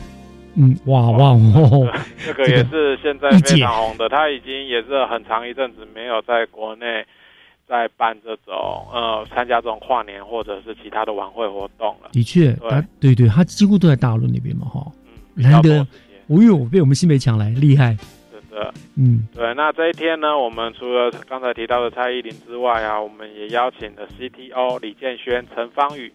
[0.57, 1.89] 嗯，哇哇哦，
[2.27, 7.05] 这个也是现在非常红的，她已经也是很长一阵子没有在国内。
[7.69, 8.53] 在办这种
[8.93, 12.11] 呃，参加这种跨年或者是其他的晚会活动了。
[12.11, 14.85] 的确，对对对，他几乎都在大陆那边嘛，哈。
[15.37, 15.87] 嗯，难得，
[16.27, 17.97] 我有被我们新北抢来，厉害。
[18.51, 19.55] 真的，嗯，对。
[19.55, 26.13] 那这一天呢，我们除了刚才提到的蔡依林之外啊，我们也邀请了 CTO 李建轩、陈芳宇、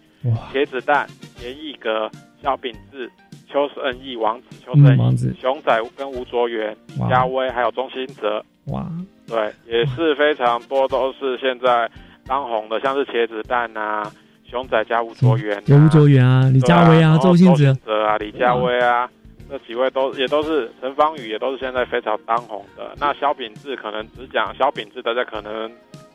[0.52, 1.06] 茄子蛋、
[1.42, 2.10] 严艺格、
[2.42, 3.10] 肖秉志、
[3.50, 8.44] 邱胜义、王子、邱胜义、熊仔跟吴卓源、李佳威，还有钟兴哲。
[8.66, 8.86] 哇。
[9.28, 11.90] 对，也是非常多，都是现在
[12.28, 14.08] 当红的，像是茄子蛋啊、
[14.48, 17.74] 熊仔加吴卓源、吴卓源啊、李佳薇啊、周星哲
[18.04, 19.10] 啊、李佳薇啊，
[19.48, 22.94] 这几位都也都是陈芳宇，也都是现在非常当红的。
[22.98, 25.70] 那萧秉治可能只讲萧秉治，大家可能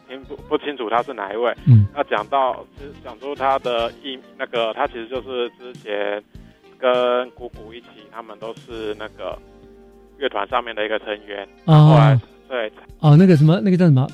[0.07, 1.53] 听不不清楚他是哪一位。
[1.65, 2.65] 嗯，那讲到
[3.03, 6.21] 讲出他的艺那个，他其实就是之前
[6.77, 9.37] 跟姑姑一起，他们都是那个
[10.17, 11.47] 乐团上面的一个成员。
[11.65, 12.19] 哦后来
[12.49, 14.05] 对哦，那个什么，那个叫什么？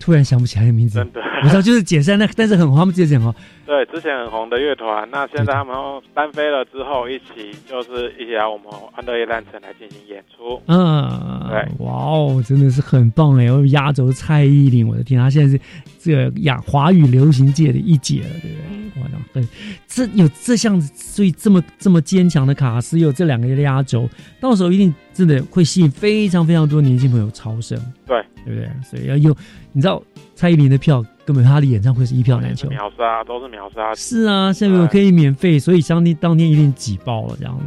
[0.00, 0.98] 突然想不起来名字。
[0.98, 3.32] 真的我知道就是解散那个，但是很红，他们直接讲哦。
[3.72, 5.74] 对，之前很红的乐团，那现在他们
[6.12, 10.60] 单飞了之后，一起就是一起来我们安德烈诞城来进行演出。
[10.66, 13.50] 嗯，对，哇哦，真的是很棒哎！
[13.50, 15.58] 我压轴蔡依林，我的天，她现在是
[15.98, 19.02] 这个亚华语流行界的一姐了，对不对？
[19.02, 19.48] 哇，很
[19.86, 24.06] 这有这项所以这么这么坚强的卡斯，有这两个压轴，
[24.38, 28.68] 到时候一定真的会吸引非常非常多年轻朋友超生，对，对不对？
[28.84, 29.34] 所以要用，
[29.72, 30.02] 你知道
[30.34, 33.94] 蔡依林的票根本他的演唱会是一票难求，秒杀都是秒杀。
[33.94, 37.64] 是啊，现在有可以免费，所以当天当天一定挤爆了这样子。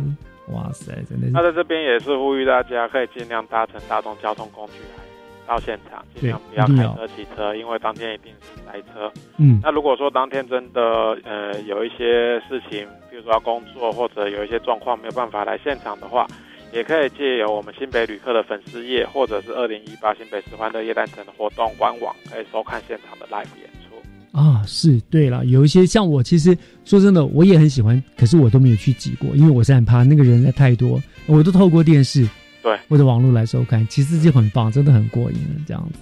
[0.53, 5.03] 哇塞，真的是那在这边也是呼吁大家可以尽量搭乘大众交通工具来
[5.47, 9.11] 到现场，尽量不要开车骑车，因为当天一定是塞车。
[9.37, 10.81] 嗯那如果说当天真的
[11.23, 16.27] 呃有一些事情，比如说要工作或者有一些状况没有办法来现场的话，
[16.75, 24.37] 也可以借由我们新北旅客的粉丝页，或者是二零一八新北市欢乐夜诞城的活动官网，可以收看现场的 live 演出。
[24.37, 32.27] 啊，是对了，有一些像我，其实说真的，我也很喜欢，可是我都没有去挤过，因为我是很怕那个人在太多，我都透过电视
[32.61, 35.99] 对或者网络来收看，其实就很棒，真的很过瘾了，这样子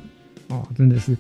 [0.48, 1.16] 哦，真的是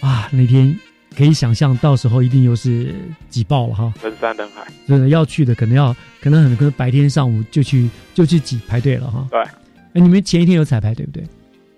[0.00, 0.74] 啊，那天
[1.16, 2.94] 可以想象到时候一定又是
[3.30, 4.66] 挤爆了哈，人山人海。
[4.86, 9.26] 真的要去的可能要可能很可能白天上午就去就去挤排队了哈。
[9.30, 9.50] 对，哎，
[9.94, 11.24] 你们前一天有彩排对不对？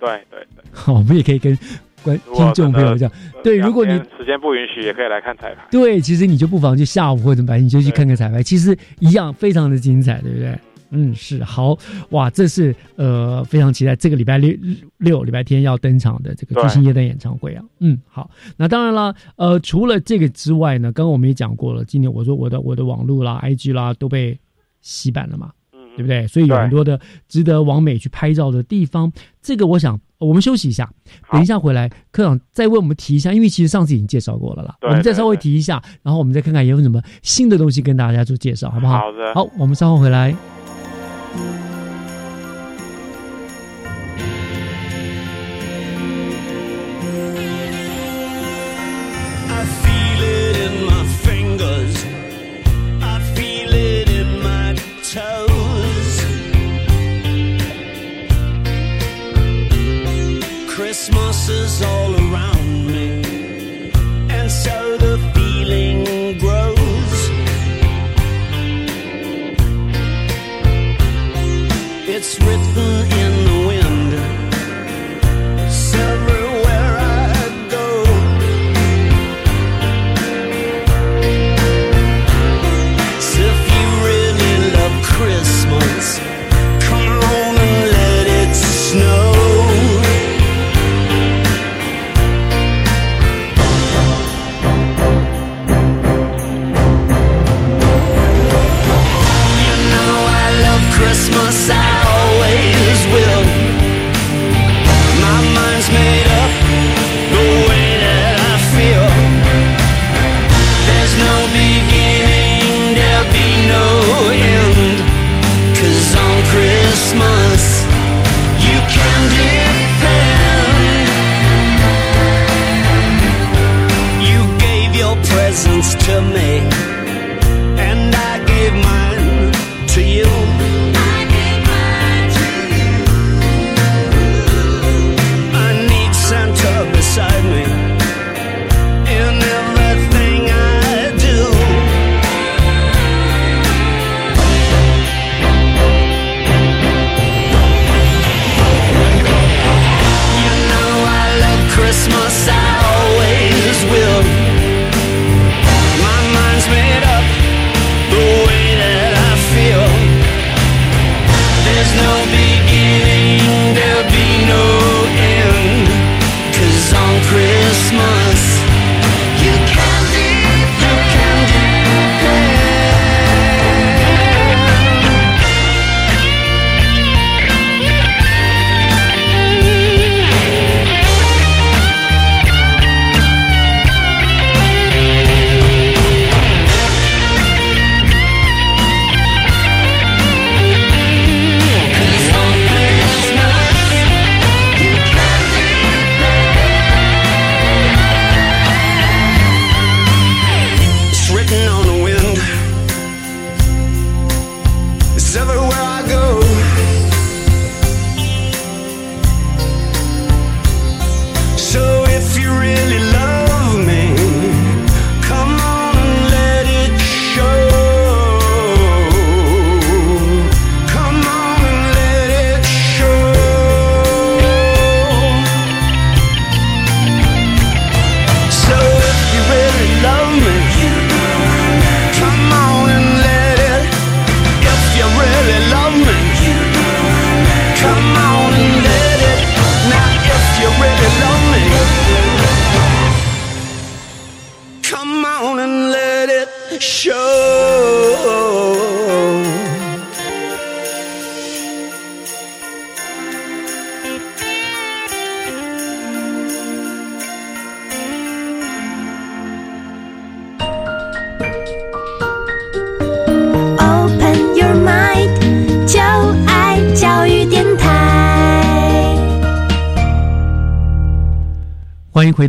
[0.01, 1.57] 对对对，好，我们也可以跟
[2.03, 3.13] 观听众朋友真的讲，
[3.43, 5.67] 对，如果你时间不允许，也可以来看彩排。
[5.71, 10.59] 对，其实你就不妨就下午或者白天你就去看看彩排，其实一样非常的精彩，对不对？
[10.91, 11.77] 嗯，是好
[12.11, 14.57] 哇，这是呃非常期待这个礼拜六
[14.97, 17.65] 六礼拜天要登场的这个巨星夜灯演唱会啊。
[17.81, 24.39] 嗯，好，那当然了，呃，除了这个之外呢，刚刚我们也讲过了，今年我说我的我的网络啦、IG 啦都被
[24.81, 25.51] 洗版了嘛，
[25.97, 26.27] 对不对？
[26.27, 29.13] 所以有很多的值得往美去拍照的地方。
[29.43, 30.91] 这个我想我们休息一下，
[31.31, 38.99] 等一下回来科长再为我们提一下，因为其实上次已经介绍过了啦，对我们再稍微提一下，然后我们再看看有什么新的东西跟大家做介绍，好不好？
[38.99, 40.58] 好的好，我们稍后回来。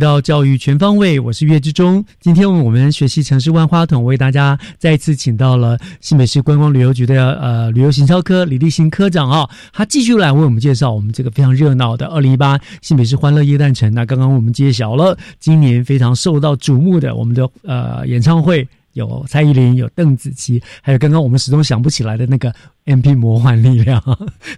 [0.00, 2.02] 到教育全方位，我是岳志忠。
[2.18, 13.92] 今天我们学习城市万花筒，为大家再一次请到了新北市观光旅游局的呃旅游行销科李立新科长啊，他继续来为我们介绍我们这个非常热闹的二零一八新北市欢乐夜诞城。
[13.92, 18.66] 那刚刚我们揭晓了今年非常受到瞩目的我们的呃演唱会。
[18.94, 22.52] 有蔡依林，有邓紫棋，还有刚刚我们始终想不起来的那个
[22.86, 24.02] M P 魔幻力量，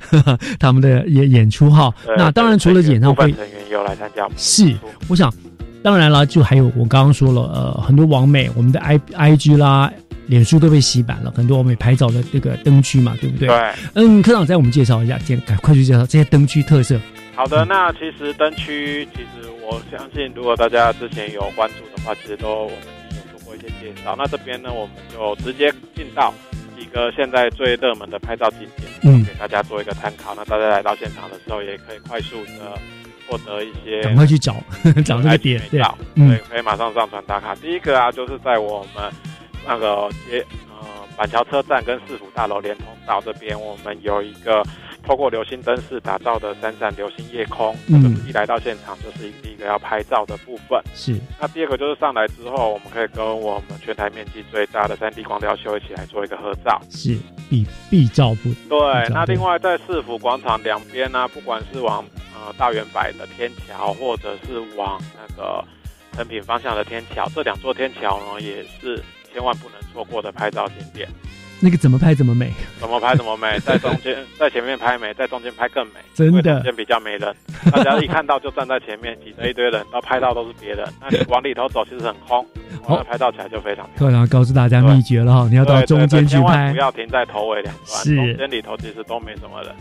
[0.59, 1.93] 他们的演演出哈。
[2.17, 4.27] 那当然除了演唱会，成员有来参加。
[4.37, 4.75] 是，
[5.09, 5.33] 我想
[5.83, 9.93] 当然了，就还有我刚刚说了，呃，很多网美，我们的 I I G 啦、
[10.27, 13.49] 脸书都被洗版了，很多网美拍照的这个灯区嘛，对不对？
[13.49, 13.73] 对。
[13.95, 16.99] 嗯，科长再我们介绍一下，简赶快去介绍这些灯区特色。
[17.35, 23.02] 好的，那其实灯区，其实我相信，如果大家之前有关注的话，其实都我们。
[23.63, 26.35] 一些介绍，那这边呢，我们就直接进到
[26.77, 30.35] 几个现在最热门的拍照景点，嗯，给大家做一个参考。
[30.35, 32.79] 那大家来到现场的时候，也可以快速的
[33.29, 34.57] 获得一些，赶快去找
[35.05, 35.81] 找这个点，对，
[36.15, 37.55] 对，可以马上上传打卡。
[37.55, 39.13] 第一个啊，就是在我们
[39.67, 40.87] 那个街呃
[41.17, 44.63] 板桥车站跟市府大楼连通道这边，我们有一个。
[45.07, 50.81] 透过流星灯饰打造的闪闪流星夜空，嗯，一来到现场就是一第一个要拍照的部分。
[50.95, 56.81] 是，那第二个就是上来之后，我们可以跟我们全台面积最大的三 D 光雕秀一起来做一个合照。
[56.91, 57.19] 是，
[57.51, 58.53] 必必照不？
[58.69, 59.09] 对。
[59.11, 65.65] 那另外在市府广场两边呢，不管是往呃大圆柏的天桥，或者是往那个
[66.15, 71.09] 成品方向的天桥，这两座天桥呢，也是千万不能错过的拍照景点。
[71.65, 77.33] 那个怎么拍怎么美， 怎么拍怎么美， 在中间在前面拍美，在中间拍更美，真的，中间比较没人，
[77.71, 82.45] 大家一看到就站在前面挤着一堆人，然后拍到都是别人， 那你往里头走其实很空，
[82.83, 83.89] 好，拍照起来就非常。
[83.97, 89.73] 特长告诉大家秘诀了哈，你要到中间去拍，不要停在头尾两端，中间里头其实都没什么人。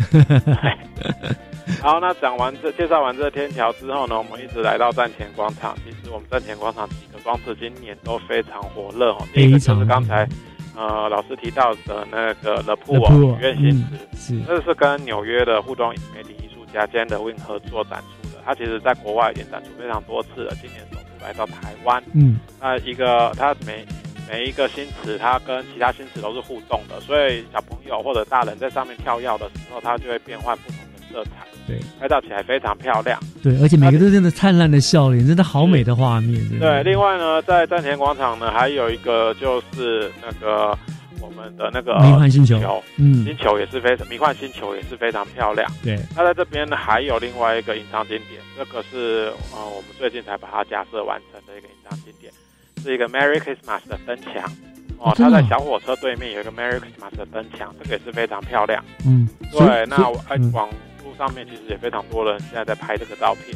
[1.81, 10.27] 好，那讲完这介绍完这天桥之后呢，我们一直来到站前广场，其实我们站前广场几个装置今年都非常火热哦，第一个就是刚才。
[10.75, 18.41] 呃，老师提到的那个 The Pool 许愿星池，这是跟纽约的互动媒体艺术家 j a n d Win 合作展出的。
[18.45, 22.01] 他其实在国外已经展出非常多次了，今年首次来到台湾。
[22.13, 23.85] 嗯，那一个他每
[24.29, 30.80] 每一个新池，它跟其他新池都是互动的，所以小朋友或者大人在上面跳跃的时候，它就会变换不同的
[31.11, 31.31] 色彩。
[31.67, 33.19] 对，拍照起来非常漂亮。
[33.43, 36.41] 对，而且每个都真的灿烂的笑脸，真的好美的画面。
[36.59, 40.77] 对，另外呢，在站前广场呢，还有一个就是那个
[41.21, 45.71] 我们的那个迷幻星球，嗯，星球也是非常迷幻星球也是非常漂亮。
[45.83, 52.33] 对，那在这边呢，还有另外一个隐藏景点，这个是呃我们最近才把它架设完成的一个隐藏景点，
[52.83, 54.51] 是一个 Merry Christmas 的灯墙。
[54.97, 58.83] 哦，它在小火车对面有一个 Merry Christmas 的灯墙，这个也是非常漂亮。
[59.05, 59.95] 嗯，对，那
[60.27, 60.67] 哎往。
[61.21, 63.55] 上面其实也非常多人现在在拍这个照片，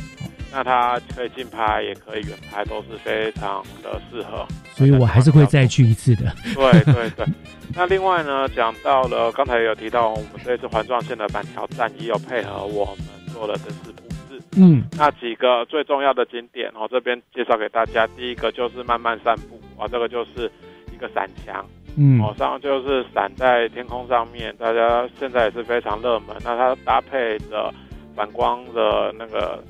[0.51, 4.45] 那它可以近拍也可以远拍，都是非常的适合。
[4.75, 6.31] 所以我还是会再去一次的。
[6.53, 7.25] 对对对。
[7.75, 14.39] 那另外呢，讲到了刚才有提到，我们这次环状线的板桥站也有配合我们做了灯饰布置。
[14.57, 14.83] 嗯。
[14.95, 18.05] 那几个最重要的景点哦，这边介绍给大家。
[18.15, 20.51] 第一个就是慢慢散步啊，这个就是
[20.93, 21.65] 一个散墙。
[21.97, 26.35] 嗯，哦，上就是散在天空上面，大家现在也是非常热门。
[26.43, 27.73] 那它搭配的
[28.15, 29.63] 反光的那个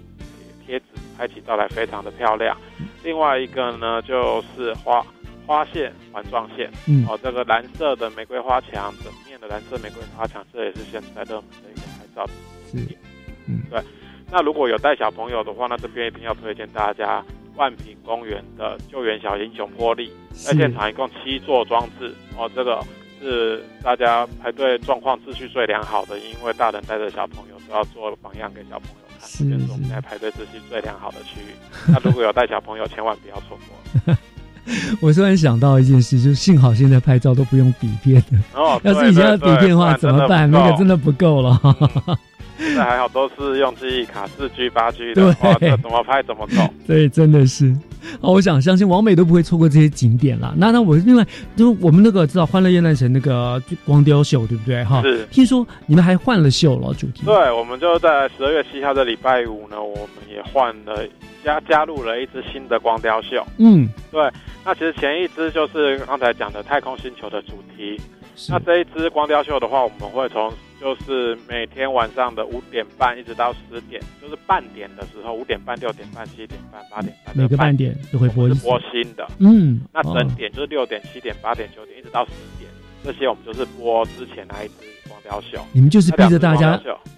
[0.65, 0.85] 贴纸，
[1.17, 2.57] 拍起照来非常的漂亮。
[3.03, 5.05] 另外一个呢，就是花
[5.45, 12.25] 花线环状线，嗯，哦，这个蓝色的玫瑰花墙，整面的蓝色玫瑰花墙，这也是现在热门的一个拍照
[12.71, 12.97] 点。
[13.47, 13.79] 嗯，对。
[14.31, 17.23] 那如果有带小朋友的话，那这边一定要推荐大家。
[17.55, 22.79] 万平公园的救援小英雄玻璃，在现场一共七座装置哦，这个
[23.21, 31.55] 是大家排队状况秩序最良好的，因为大人带着小朋友都要做榜样给小朋友看，这就是我们在排队秩序最良好的区域。
[31.87, 34.15] 那如果有带小朋友，千万不要错过。
[34.99, 40.49] 我突然想到一件事，就幸好现在拍照都不用底片的哦，要是以前要底片的话怎么办？
[40.49, 41.59] 那个真的不够了。
[41.63, 42.34] 现
[42.75, 46.61] 在还好，都是用记忆卡四 G 八 G 的，哇，这怎么拍怎么走。
[46.87, 47.75] 对，真的是。
[48.21, 50.53] 哦，我想相信王美都不会错过这些景点啦。
[50.55, 51.25] 那那我另外，
[51.55, 54.83] 就我们那个知道欢乐夜难城那个光雕秀，对不对？
[54.83, 55.25] 哈，是。
[55.31, 57.23] 听说你们还换了秀了主题。
[57.25, 61.03] 对，我们就在十二月七号的礼拜五呢，我们也换了
[61.43, 63.43] 加加入了一支新的光雕秀。
[63.57, 64.31] 嗯，对。
[64.63, 67.99] 那其实前一支就是刚才讲的太空星球的主题。
[68.49, 79.25] 那这一支光雕秀的话，我们会从就是每天晚上的五点半一直到十点，就是半点的时候，五点半、六点半、七点半、八点半，每个半点都会播播新的。
[79.39, 82.69] 嗯，那整点就是六点、七点、八点、九点，一直到十点，
[83.03, 84.73] 这些我们就是播之前那一支
[85.07, 85.65] 光雕秀。
[85.71, 86.77] 你们就是逼着大家，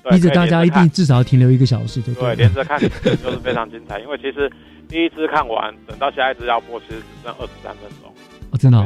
[0.09, 2.35] 逼着大家一定至少要停留一个小时，对对？
[2.35, 2.87] 连着看就
[3.31, 4.51] 是非常精彩，因为其实
[4.87, 8.13] 第一支看完，等到下一支要播，其实只剩二十三分钟。
[8.49, 8.77] 哦，真的、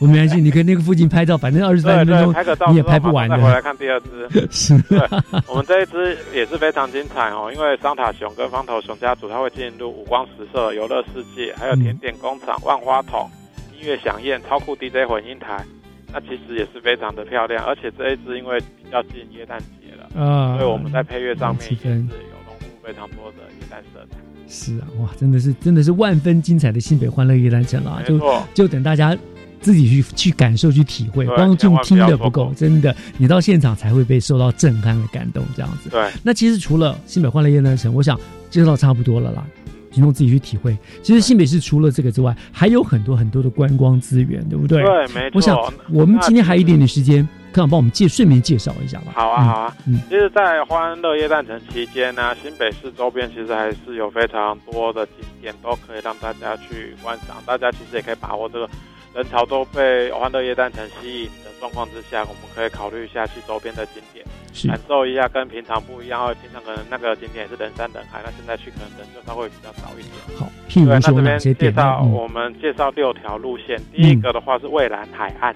[0.00, 3.36] 我没关系，你跟那个附近拍照，反正二十三分钟拍个照你也拍不完的。
[3.36, 4.28] 回来看第二只。
[4.52, 4.98] 是，对，
[5.46, 13.30] 我们这一只也是非常精彩哦，因为桑塔熊跟方头熊家族，它会进入五光十色游乐世界，还有甜点工厂、万花筒、
[13.72, 15.64] 音乐响宴、超酷 DJ 混音台，
[16.12, 17.64] 那其实也是非常的漂亮。
[17.64, 24.18] 而且这一只因为比较近耶诞节了，啊所以我们在配乐上面气也是有融入非常多的耶诞色彩。
[24.48, 28.20] 是啊，哇，真的是真的是万分精彩的新北欢乐夜诞城了啊，就
[28.54, 29.16] 就等大家。
[29.60, 35.90] 自己去去感受、去体会，对光用千万不听的不够，真的，你到现场才会被受到震撼的感动，这样子。
[35.90, 38.16] 对，那其实除了新北欢乐夜诞城，我想
[38.50, 39.44] 介绍差不多了啦，
[39.90, 40.78] 群众自己去体会。
[41.02, 44.80] 其实新北市除了这个之外，还有很多很多的观光资源，对不对？
[44.80, 49.12] 对没错我想我们今天还有一点点时间，科长帮我们介顺便介绍一下吧。
[49.14, 49.76] 好啊，好啊。
[49.86, 57.36] 嗯其实，在欢乐夜诞城期间呢、新北市周边其实还是有非常多的景点都可以让大家去观赏。
[57.46, 58.68] 大家其实也可以把握这个
[59.14, 66.28] 人潮都被欢乐夜诞城吸引的状况之下，我们可以考虑一下去周边的景点，是感受一下跟平常不一样。
[66.42, 70.38] 平常可能那个景点也是人山人海，那现在去可能人就稍微比较少一点。
[70.38, 71.38] 好，譬如对，那这边？
[71.38, 75.54] 介绍、嗯我们介绍六条路线，第一个的话是蔚蓝海岸。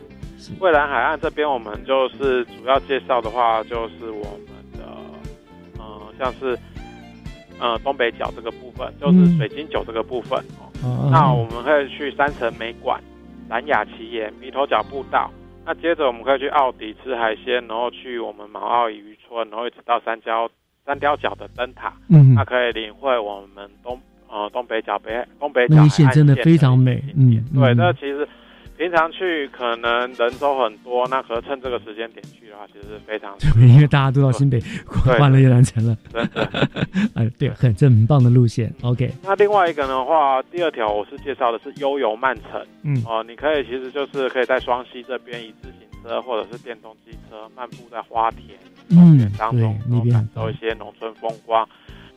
[0.58, 4.84] 蔚蓝海岸这边，我们就是主要介绍的话，就是我们的
[5.78, 6.58] 呃，像是
[7.58, 10.70] 呃东北角这个部分，就是嗯水晶酒这个部分哦。
[10.82, 13.00] 哦那我们可以去三城美馆、
[13.48, 15.30] 蓝雅奇岩、鼻头角步道。
[15.64, 20.48] 那接着我们可以去奥迪吃海鲜，然后去我们毛澳渔村，然后一直到三礁
[20.84, 21.92] 三雕角的灯塔。
[22.08, 23.96] 嗯那可以领会我们东
[24.28, 28.26] 呃东北角北东北角海岸线真的非常美，嗯，对，嗯那其实
[28.82, 34.58] 平常去可能人都很多，那可趁这个时间点去的话，其实是非常对，因为大家都到新北
[35.04, 36.68] 对欢乐夜诞城了，真的。
[37.14, 43.00] 哎，对，很这很棒的路线，OK，那另外一个的话，第二条我是介绍的是悠游慢城，嗯。
[43.06, 48.58] 哦、你可以其实就是可以在双溪这边以自行车或者是电动机车漫步在花田
[48.90, 50.44] 嗯，当中，对，那边很棒。
[50.44, 51.64] 有一，些农村风光。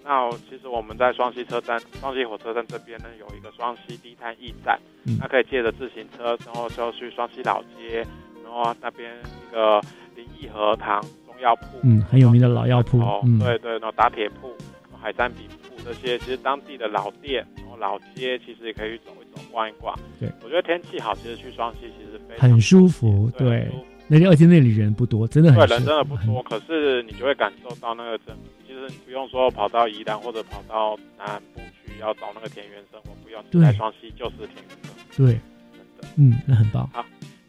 [0.08, 8.06] 那其实我们在双溪车站、双溪火车站这边呢，有一个双溪低碳驿站，嗯那可以借着自行车，然后就去双溪老街，
[8.44, 9.82] 然后那边一个
[10.16, 14.54] 林益和堂中药铺，嗯，很有名的老药铺哦，，嗯，对对，然后打铁铺、
[15.02, 19.98] 海山饼铺这些，其实当地的老店，然后老街，其实也可以去走一走、逛一逛。
[20.20, 23.72] 对，我觉得天气好，其实去双溪其实非常很舒服，对对，
[24.08, 28.36] 那而且那里人不多，真的很适对人真的不多，可是你就会感受到那个真，
[28.68, 35.26] 其实你不用说跑到宜兰或者跑到南部去要找那个田园生活，不用，对在双溪就是田园生活。
[35.26, 35.40] 对，
[36.18, 36.90] 嗯，那很棒，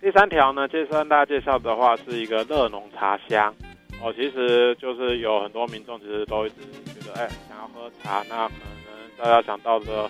[0.01, 3.55] 第三条呢，介绍跟大家介绍的话是一个乐农茶香。
[4.03, 6.57] 哦，其实就是有很多民众其实都一直
[7.01, 10.09] 觉得，哎，想要喝茶，那可能大家想到的，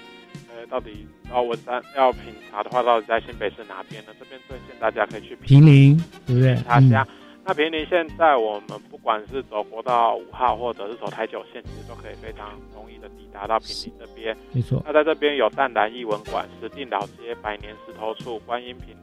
[0.57, 4.13] 呃，到底要文山要品茶的话，到底在新北市哪边呢？
[4.19, 5.95] 这边推荐大家可以去平林，
[6.27, 6.55] 对不对？
[6.55, 7.07] 嗯茶香。
[7.45, 14.35] 那平林现在我们不管是走国道五号，或者是走台九线，其实都可以非常容易的抵达到平林这边。
[14.53, 18.97] 没错那在这边有淡蓝艺文馆、石碇老街、百年石头处、观音平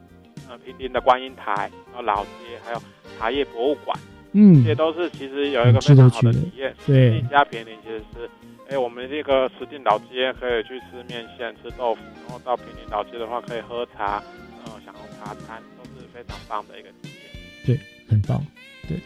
[0.48, 2.82] 呃平林的观音台，然后老街，还有
[3.16, 3.96] 茶叶博物馆。
[4.32, 6.74] 嗯这些都是其实有一个非常好的体验。
[6.84, 8.28] 对石碇加平林其实是，
[8.74, 14.20] 哎，我们这个石碇老街可以去吃面线、吃豆腐，然后到平林老街的话可以喝茶，
[14.64, 17.30] 呃，享用茶餐，都是非常棒的一个体验。
[17.64, 18.44] 对，很棒，
[18.88, 18.98] 对，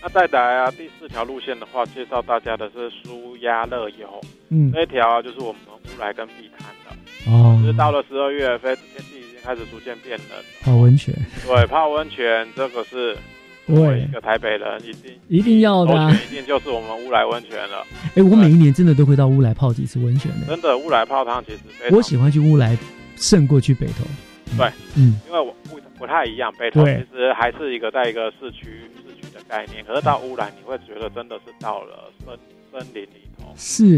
[0.00, 4.20] 那再来啊，第四条路线的话，介绍大家的是舒压乐游。
[4.50, 7.32] 嗯这一条啊就是我们乌来跟碧潭的。
[7.32, 10.38] 哦就是到了十二月份，天气已经开始逐渐变冷。
[10.62, 11.12] 泡温泉，
[11.44, 13.18] 对，泡温泉这个是
[13.68, 16.10] 作为一个台北人一定一定要的啊。
[16.10, 17.84] 一定就是我们乌来温泉了。
[18.14, 21.60] 哎，我每一年真的都会到乌来泡几次温泉的，真的，乌来泡汤其实
[21.94, 22.76] 我喜欢去乌来
[23.16, 24.04] 胜过去北投，
[24.56, 28.64] 对，嗯，因为我不不太一样，北投其实还是一个在一个市区
[28.96, 32.36] 市区的概念，可是到乌来你会觉得真的是到了森
[32.70, 33.96] 森林里头，是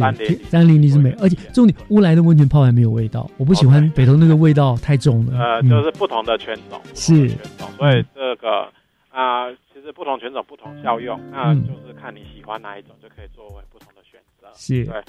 [0.51, 5.71] 山林里是美，而且重点乌来的温泉泡完没有味道，我不喜欢北投那个味道太重了，呃，嗯。
[5.71, 7.29] 就是不同的圈种，是。
[7.77, 8.69] 所以这个
[9.11, 14.49] 啊、其实不同犬种不同效用，那嗯就是看你喜欢哪一种，就可以作为不同的选择。
[14.55, 15.03] 是对。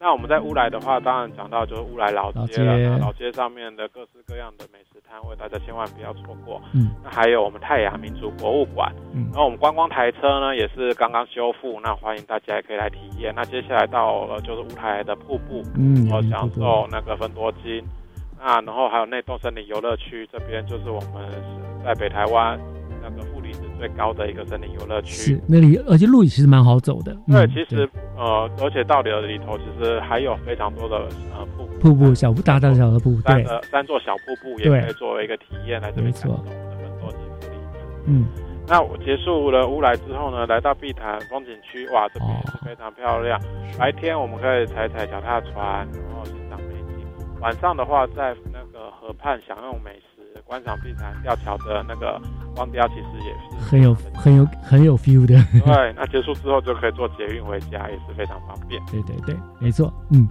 [0.00, 6.62] 那我们在乌来的话，当然讲到就是乌来老老街了，街老街上面的各式各样的美食摊位，大家千万不要错过。
[6.72, 13.34] 嗯，那还有我们泰雅民族博物馆，嗯然后我们观光台车呢也是刚刚修复，那欢迎大家也可以来体验。
[13.34, 17.82] 那接下来到了就是乌台的瀑布，嗯然后享受那个分多金。
[18.38, 21.28] 那然后还有内洞森林游乐区这边，就是我们
[21.84, 22.56] 在北台湾
[23.78, 25.12] 最高的一个森林游乐区。
[25.12, 27.14] 是那里，而且路也其实蛮好走的。
[27.26, 30.96] 对，嗯其实呃，而且到里里头其实还有非常多的
[31.34, 37.58] 呃瀑布，瀑布小大大小的瀑布，对，三座小瀑布也可以作为一个体验来这边没错感受我们的本州吉普力。
[38.06, 38.26] 嗯，
[38.66, 43.40] 那我结束了乌来之后呢，来到碧潭风景区，哇，这边也是非常漂亮。
[43.78, 47.06] 白天我们可以踩踩脚踏船，然后欣赏美景；
[47.40, 50.17] 晚上的话，在那个河畔享用美食，
[50.48, 52.18] 观赏碧潭吊桥的那个
[52.56, 55.34] 光雕，其实也是很有很有很有 feel 的。
[55.62, 55.92] 对。
[55.94, 58.82] 那结束之后就可以坐捷运回家，也是非常方便。
[58.86, 60.26] 对对对，没错，嗯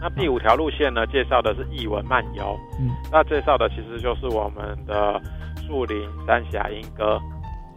[0.00, 2.58] 那第五条路线呢，介绍的是艺文漫游。
[2.80, 5.20] 嗯，那介绍的其实就是我们的
[5.66, 7.20] 树林、三峡、莺歌。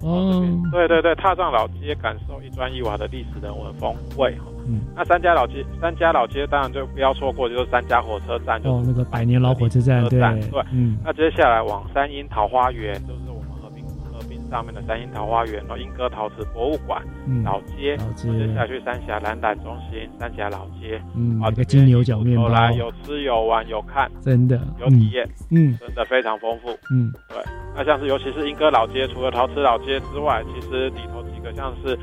[0.04, 4.34] 哦，对对对，踏上老街，感受一砖一瓦的历史人文风味。
[4.68, 18.30] 嗯，那三家老街，三家老街当然就不要错过，就是三家火车站，就是哦，那个百年老火车站，对对，嗯，那接下来往三鹰桃花源，就是我们和平和平上面的三鹰桃花源，然后莺歌陶瓷博物馆、嗯老街，老街。
[18.32, 27.38] 接下来去三峡蓝胆中心、三峡老街，嗯，啊那个金牛角面包，有来有吃有玩有看，真的有体验，嗯，真的非常丰富，嗯，对。
[27.76, 31.97] 那像是尤其是莺歌老街，除了陶瓷老街之外，其实里头几个像是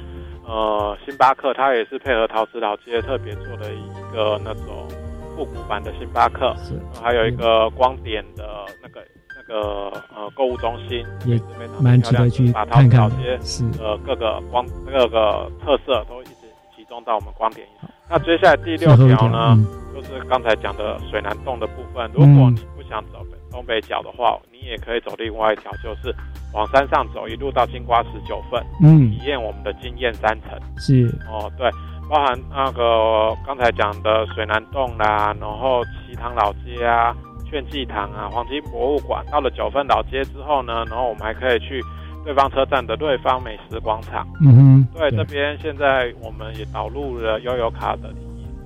[0.50, 4.88] 呃星巴克，它也是配合陶瓷老街特别做的一个那种
[5.36, 9.00] 复古版的星巴克，是，还有一个光点的那个
[9.36, 17.64] 那个呃购物中心，也是非常蛮漂亮值得去把陶瓷看看的老街是呃各个光各个特色都一直集中到我们光点。
[18.08, 22.10] 那接下来第六条条呢，嗯就是刚才讲的水南洞的部分。
[22.12, 26.14] 如嗯果你不想走北东北角的话，你也可以走另外一条，就是
[26.52, 30.58] 往山上走，一路到金瓜石九份，嗯体验我们的经验山城。
[30.78, 31.70] 是，哦，对，
[32.08, 37.14] 包含那个刚才讲的水南洞啦，然后旗塘老街啊、
[37.48, 39.24] 劝济堂啊、黄金博物馆。
[39.30, 41.82] 到了九份老街之后呢，然后我们还可以去
[42.24, 44.26] 对方车站的瑞芳美食广场。
[44.40, 48.18] 嗯哼对，对这边现在我们也导入了悠游卡的体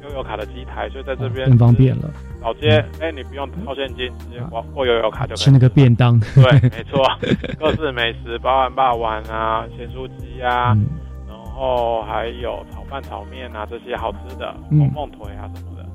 [0.05, 2.11] 悠游卡的机台，所以在这边更方便了。
[2.41, 7.03] 老街，哎、你不用掏现金，直接过过悠游卡就可以吃那个便当，对，没错，
[7.59, 10.87] 各式美食，包含霸王啊、咸酥鸡啊，嗯。
[11.29, 14.79] 然后还有炒饭、炒面啊这些好吃的，嗯。
[14.81, 15.87] 红凤腿啊什么的，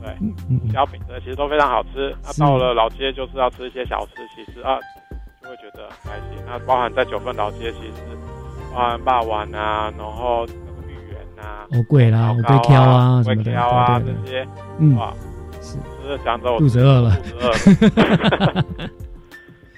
[0.00, 2.14] 对，嗯胡椒饼这其实都非常好吃。
[2.22, 4.78] 那到了老街就是要吃一些小吃，其实啊
[5.42, 6.44] 就会觉得很开心。
[6.46, 7.92] 那包含在九份老街，其实
[8.72, 10.46] 包含霸王啊，然后
[11.40, 14.46] 啊，哦贵啦，我糕被挑啊什会么的，挑啊这些，
[14.78, 15.12] 嗯哇，
[15.60, 18.64] 是，就是讲着我肚子饿了肚子饿了。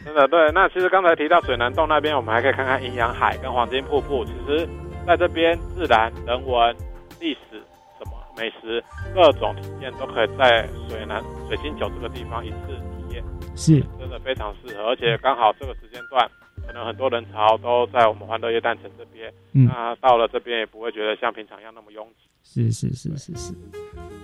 [0.04, 4.24] 真的对，那其实刚才提到水南洞那边，我们还可以看看阴阳海跟黄金瀑布。
[4.24, 4.68] 其实
[5.06, 6.74] 在这边，自然、人文、
[7.20, 7.62] 历史、
[7.98, 8.82] 什么美食
[9.14, 12.66] 各种体验都可以在水南水晶九这个地方一次
[13.08, 14.88] 体验，是，真的非常适合。
[14.88, 16.28] 而且刚好这个时间段，
[16.66, 22.28] 可能很多人潮都在我们欢乐夜诞城这边，嗯那到了这边也不会觉得像平常一样那么拥挤。
[22.44, 23.52] 是是是是是，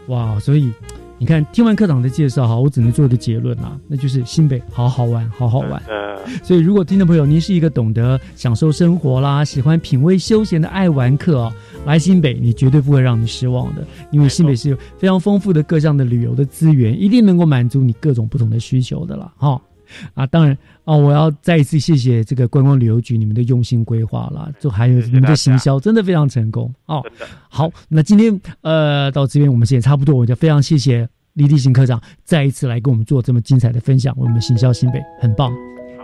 [0.08, 0.38] 哇！
[0.40, 0.72] 所以
[1.18, 5.80] 你看，听完科长的介绍哈，我只能做一个结论啦，那就是新北好好玩，好好玩。
[5.86, 11.52] 呃，所以，如果听众朋友您是一个懂得享受生活啦、喜欢品味休闲的爱玩客哦，
[11.86, 19.32] 来新北你绝对不会让你失望的，因为新北是有非常丰富的各项的旅游的资源，一定能够满足你各种不同的需求的啦。
[19.36, 19.60] 哈、
[20.14, 27.04] 啊，当然哦，我要再一次谢谢这个观光旅游局你们的用心规划啦，就还有你们的行销，真的非常成功哦。
[27.48, 35.52] 好，那今天呃到这边我们时间差不多，我就非常谢谢李立行科长再一次来跟我们做这么精彩的分享，为我们行销新北很棒，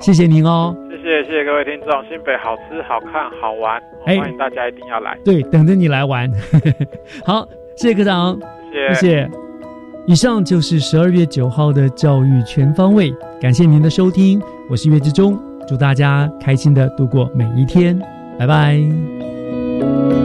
[0.01, 0.77] 谢谢您哦。
[0.91, 5.19] 谢谢谢谢各位听众，新北好吃好看好玩，哎欢迎大家一定要来。
[5.25, 6.31] 对，等着你来玩。
[7.25, 8.39] 好，谢谢科长，
[8.73, 9.44] 谢谢谢谢。
[10.07, 14.39] 以上就是十二月九号的教育全方位，感谢您的收听，
[14.69, 17.99] 我是岳志忠，祝大家开心的度过每一天，
[18.39, 20.25] 拜拜。